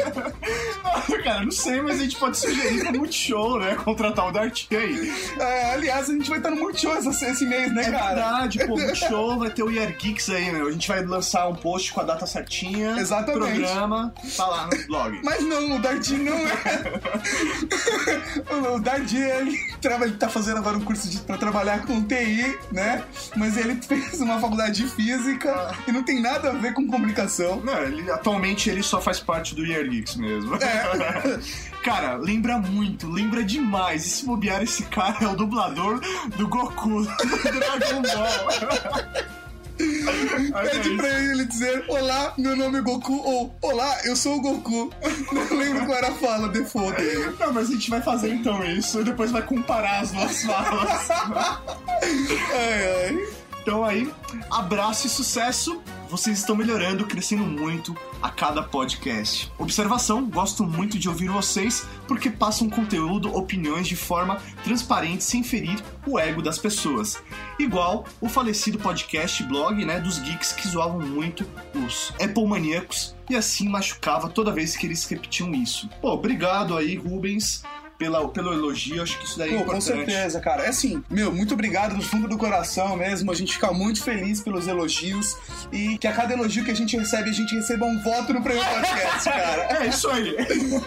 [1.24, 3.74] Cara, não sei, mas a gente pode sugerir pro Multishow, né?
[3.74, 5.12] Contratar o Darty aí.
[5.40, 8.06] É, aliás, a gente vai estar no Multishow esse, mês, né, É cara?
[8.14, 10.68] verdade, pô, Multishow vai ter o Year Geeks aí, meu.
[10.68, 12.96] A gente vai lançar um post com a data certinha.
[12.98, 13.38] Exatamente.
[13.62, 15.20] Programa, tá lá no blog.
[15.24, 16.57] Mas não, o Dardi não é.
[18.74, 19.58] o Dardi, ele,
[20.04, 23.04] ele tá fazendo agora um curso de, pra trabalhar com TI, né?
[23.36, 27.60] Mas ele fez uma faculdade de física e não tem nada a ver com comunicação.
[27.60, 30.56] Não, ele, atualmente ele só faz parte do Year Geeks mesmo.
[30.56, 31.40] É.
[31.82, 34.06] cara, lembra muito, lembra demais.
[34.06, 36.00] E se bobear, esse cara é o dublador
[36.36, 39.38] do Goku do Dragon Ball.
[39.78, 44.90] Pede pra ele dizer: Olá, meu nome é Goku, ou Olá, eu sou o Goku.
[45.32, 47.36] Não lembro qual era a fala default dele.
[47.38, 51.08] Não, mas a gente vai fazer então isso e depois vai comparar as duas falas.
[52.00, 53.28] Ai, ai.
[53.62, 54.10] Então aí,
[54.50, 55.80] abraço e sucesso.
[56.08, 59.52] Vocês estão melhorando, crescendo muito a cada podcast.
[59.58, 65.78] Observação: gosto muito de ouvir vocês porque passam conteúdo, opiniões de forma transparente, sem ferir
[66.06, 67.22] o ego das pessoas.
[67.58, 73.36] Igual o falecido podcast blog, né, dos geeks que zoavam muito os Apple maníacos e
[73.36, 75.90] assim machucava toda vez que eles repetiam isso.
[76.00, 77.62] Pô, obrigado aí, Rubens,
[77.98, 79.02] pela, pelo elogio.
[79.02, 79.84] Acho que isso daí é Pô, com importante.
[80.06, 80.64] certeza, cara.
[80.64, 83.30] É assim, meu, muito obrigado do fundo do coração mesmo.
[83.30, 85.36] A gente fica muito feliz pelos elogios
[85.72, 88.42] e que a cada elogio que a gente recebe, a gente receba um voto no
[88.42, 89.78] Prêmio Podcast, cara.
[89.82, 90.36] É isso aí.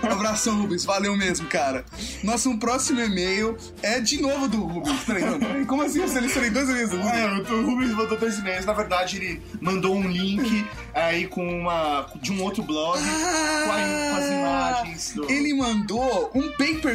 [0.04, 0.86] Um abração, Rubens.
[0.86, 1.84] Valeu mesmo, cara.
[2.24, 5.02] Nosso próximo e-mail é de novo do Rubens.
[5.68, 7.16] Como assim eu selecionei dois e-mails do Rubens?
[7.20, 8.66] É, o Rubens mandou dois e-mails.
[8.66, 14.10] Na verdade, ele mandou um link aí com uma de um outro blog com, a-
[14.12, 15.24] com as imagens do.
[15.26, 16.52] Ah, Ele mandou um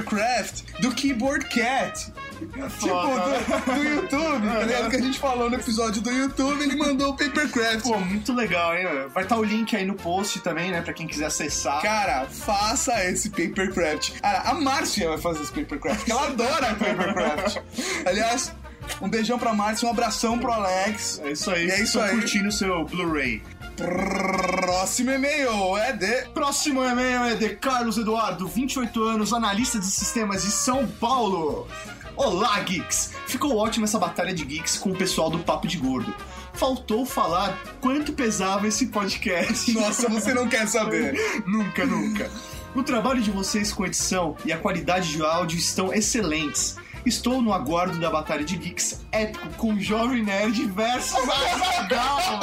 [0.06, 2.12] papercraft do Keyboard Cat.
[2.38, 3.38] Tipo, Foda.
[3.38, 4.90] do, do YouTube, tá ligado?
[4.90, 7.82] Que a gente falou no episódio do YouTube, ele mandou o papercraft.
[7.82, 8.86] Pô, muito legal, hein?
[9.12, 10.82] Vai estar o link aí no post também, né?
[10.82, 11.80] Pra quem quiser acessar.
[11.80, 14.12] Cara, faça esse papercraft.
[14.22, 17.58] Ah, a Márcia vai fazer esse papercraft, porque ela adora papercraft.
[18.04, 18.52] Aliás,
[19.00, 21.20] um beijão pra Márcia, um abração pro Alex.
[21.24, 21.66] É isso aí.
[21.66, 22.10] E é isso aí.
[22.10, 23.42] curtindo o seu Blu-ray.
[23.76, 26.28] Próximo e-mail é de.
[26.32, 31.68] Próximo e-mail é de Carlos Eduardo, 28 anos, analista de sistemas de São Paulo.
[32.16, 33.12] Olá, geeks!
[33.26, 36.14] Ficou ótima essa batalha de geeks com o pessoal do Papo de Gordo.
[36.54, 39.70] Faltou falar quanto pesava esse podcast.
[39.78, 41.14] Nossa, você não quer saber.
[41.46, 42.30] nunca, nunca.
[42.74, 46.76] O trabalho de vocês com edição e a qualidade de áudio estão excelentes.
[47.06, 52.40] Estou no aguardo da batalha de geeks épico com Jovem Nerd versus Azaghal.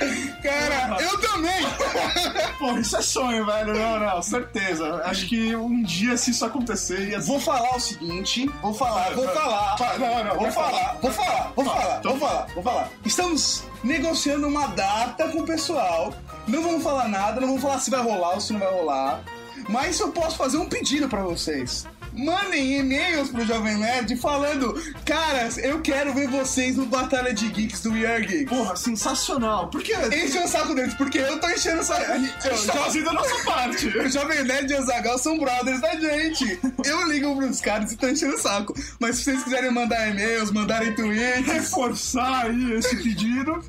[0.42, 1.62] Cara, eu também!
[2.58, 3.74] Porra, isso é sonho, velho.
[3.74, 5.02] Não, não, certeza.
[5.04, 9.28] Acho que um dia, se isso acontecer, ia Vou falar o seguinte, vou falar, vou
[9.28, 9.76] falar.
[9.76, 12.90] Fala, não, não, Vou falar, vou falar, vou Fala, falar, então vou falar, vou falar.
[13.04, 16.14] Estamos negociando uma data com o pessoal.
[16.46, 19.22] Não vamos falar nada, não vamos falar se vai rolar ou se não vai rolar.
[19.68, 21.86] Mas eu posso fazer um pedido pra vocês.
[22.18, 27.80] Mandem e-mails pro Jovem Nerd falando: Caras, eu quero ver vocês no Batalha de Geeks
[27.82, 28.44] do Geeks.
[28.48, 29.68] Porra, sensacional.
[29.68, 32.10] Porque Enche o saco deles, porque eu tô enchendo o saco.
[32.12, 33.88] a gente tá fazendo a nossa parte.
[33.98, 36.58] O Jovem Nerd e o Zagal são brothers da gente.
[36.84, 38.74] Eu ligo pros caras e tô enchendo o saco.
[38.98, 43.62] Mas se vocês quiserem mandar e-mails, mandarem tweets, Reforçar aí esse pedido.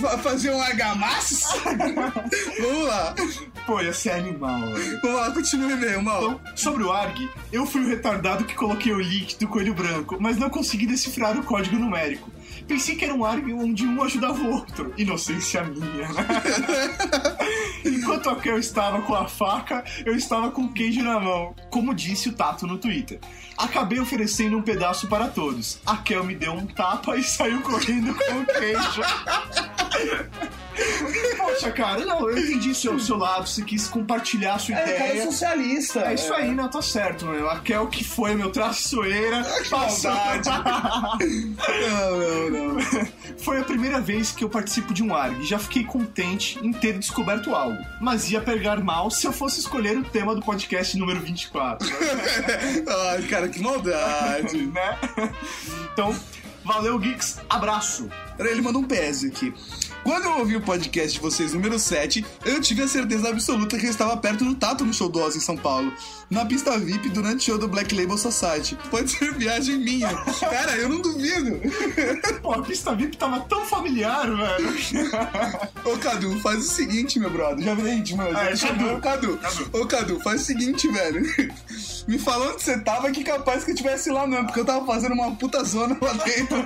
[0.00, 1.58] fa- fazer um argamassa,
[2.60, 3.14] vamos lá.
[3.66, 4.60] Pô, ia ser animal.
[5.02, 6.22] Vamos lá, continua o e-mail, mal.
[6.22, 10.36] Então, sobre o ARG, eu fui retardado que coloquei o link do coelho branco, mas
[10.36, 12.30] não consegui decifrar o código numérico.
[12.66, 14.92] Pensei que era um ARG onde um ajudava o outro.
[14.98, 16.08] Inocência minha?
[17.84, 21.94] Enquanto a Kel estava com a faca, eu estava com o queijo na mão, como
[21.94, 23.20] disse o Tato no Twitter.
[23.56, 25.80] Acabei oferecendo um pedaço para todos.
[25.86, 29.02] A Kel me deu um tapa e saiu correndo com o queijo.
[31.36, 35.08] Poxa, cara, não, eu entendi seu, seu lado, você quis compartilhar a sua É, cara,
[35.10, 35.24] ideia.
[35.24, 36.00] socialista.
[36.02, 37.50] É isso aí, não, tá certo, meu.
[37.50, 39.42] A Kel que foi meu traiçoeira.
[39.70, 40.48] maldade.
[41.58, 42.80] Não, não, não.
[43.38, 46.72] Foi a primeira vez que eu participo de um ARG e já fiquei contente em
[46.72, 47.78] ter descoberto algo.
[48.00, 51.88] Mas ia pegar mal se eu fosse escolher o tema do podcast número 24.
[53.10, 54.66] Ai, cara, que maldade.
[54.66, 54.98] né?
[55.92, 56.14] Então,
[56.68, 57.38] valeu, Geeks.
[57.48, 58.08] Abraço.
[58.38, 59.52] Ele mandou um PS aqui.
[60.08, 63.84] Quando eu ouvi o podcast de vocês, número 7, eu tive a certeza absoluta que
[63.84, 65.92] eu estava perto do Tato no show do Oz em São Paulo.
[66.30, 68.74] Na pista VIP durante o show do Black Label Society.
[68.90, 70.08] Pode ser viagem minha.
[70.40, 71.60] Cara, eu não duvido.
[72.40, 74.70] Pô, a pista VIP tava tão familiar, velho.
[75.84, 77.62] Ô Cadu, faz o seguinte, meu brother.
[77.62, 78.38] Já vem, mano.
[78.38, 78.94] É, Já Cadu.
[78.94, 79.38] o Cadu.
[79.74, 81.22] Ô Cadu, faz o seguinte, velho.
[82.08, 84.86] Me falou onde você tava que capaz que eu tivesse lá mesmo, porque eu tava
[84.86, 86.64] fazendo uma puta zona lá dentro.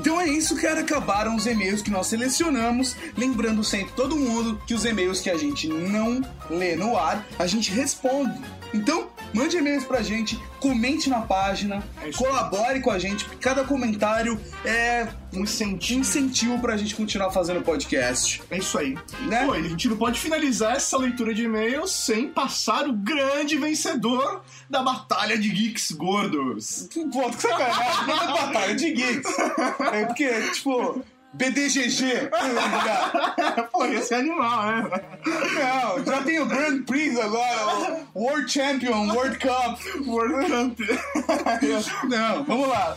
[0.00, 0.80] Então é isso, cara.
[0.80, 2.96] Acabaram os e-mails que nós selecionamos.
[3.18, 7.46] Lembrando sempre todo mundo que os e-mails que a gente não lê no ar, a
[7.46, 8.40] gente responde.
[8.72, 13.64] Então, mande e-mails pra gente, comente na página, É colabore com a gente, porque cada
[13.64, 16.00] comentário é Um incentivo.
[16.00, 18.42] incentivo pra gente continuar fazendo podcast.
[18.50, 18.96] É isso aí.
[19.26, 19.44] Né?
[19.46, 23.56] Pô, e a gente não pode finalizar essa leitura de e-mails sem passar o grande
[23.56, 26.88] vencedor da Batalha de Geeks Gordos.
[27.12, 29.30] Pô, que sacanagem, não é batalha de geeks.
[29.92, 31.02] É porque, tipo,
[31.32, 32.30] BDGG.
[33.72, 34.90] Pô, ia ser animal, né?
[35.24, 40.06] Não, já tem o Grand Prix agora, o World Champion, World Cup.
[40.06, 40.78] World Camp.
[42.08, 42.96] Não, vamos lá.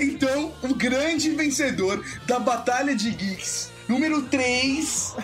[0.00, 5.14] Então, o grande vencedor da Batalha de Geeks, número 3,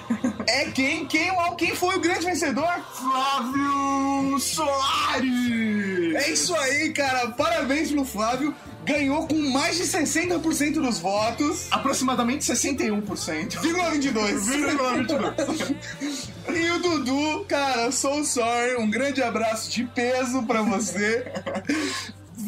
[0.47, 1.07] é quem?
[1.07, 2.73] Quem, quem foi o grande vencedor?
[2.93, 6.15] Flávio Soares!
[6.15, 7.29] É isso aí, cara.
[7.31, 8.55] Parabéns pro Flávio.
[8.85, 11.67] Ganhou com mais de 60% dos votos.
[11.71, 13.61] Aproximadamente 61%.
[13.61, 14.47] Vírgula 22.
[16.47, 18.77] E o Dudu, cara, sou sorry.
[18.77, 21.25] Um grande abraço de peso pra você.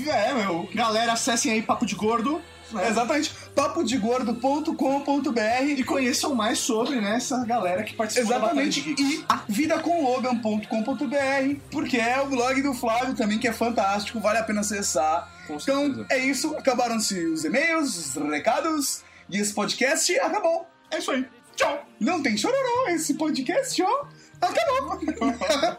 [0.09, 0.69] É, meu.
[0.75, 2.41] Galera, acessem aí Papo de Gordo.
[2.73, 2.89] né?
[2.89, 3.33] Exatamente.
[3.55, 5.41] papodegordo.com.br
[5.77, 8.81] E conheçam mais sobre né, essa galera que participou da Exatamente.
[8.81, 9.05] Geeks.
[9.05, 14.61] E vidaconlogan.com.br, porque é o blog do Flávio também, que é fantástico, vale a pena
[14.61, 15.31] acessar.
[15.49, 16.57] Então, é isso.
[16.57, 20.67] Acabaram-se os e-mails, os recados, e esse podcast acabou.
[20.91, 21.27] É isso aí.
[21.55, 21.85] Tchau!
[21.99, 24.05] Não tem chororô, esse podcast, ó.
[24.41, 25.01] Acabou.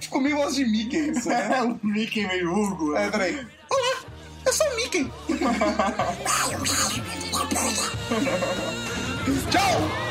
[0.00, 1.58] Ficou meio voz de Mickey isso, né?
[1.58, 2.96] É o Mickey meio Hugo.
[2.96, 3.46] É, peraí.
[3.70, 3.96] Olá,
[4.46, 5.10] eu sou o Mickey.
[9.50, 10.09] Tchau!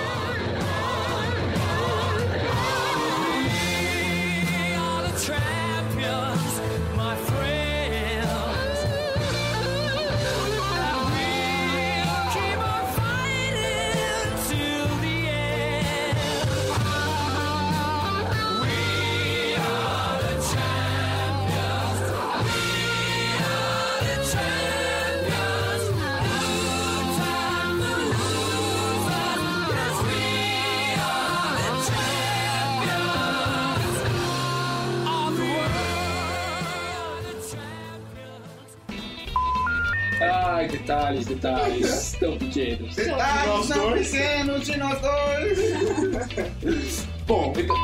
[41.09, 42.95] Detalhes, detalhes tão pequenos.
[42.95, 44.11] Detalhes dois.
[44.11, 47.07] pequenos de nós dois.
[47.25, 47.75] Bom, então,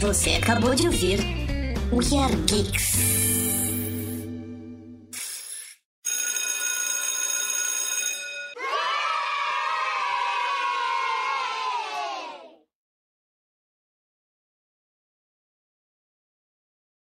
[0.00, 1.18] Você acabou de ouvir
[1.92, 3.09] We Are Geeks.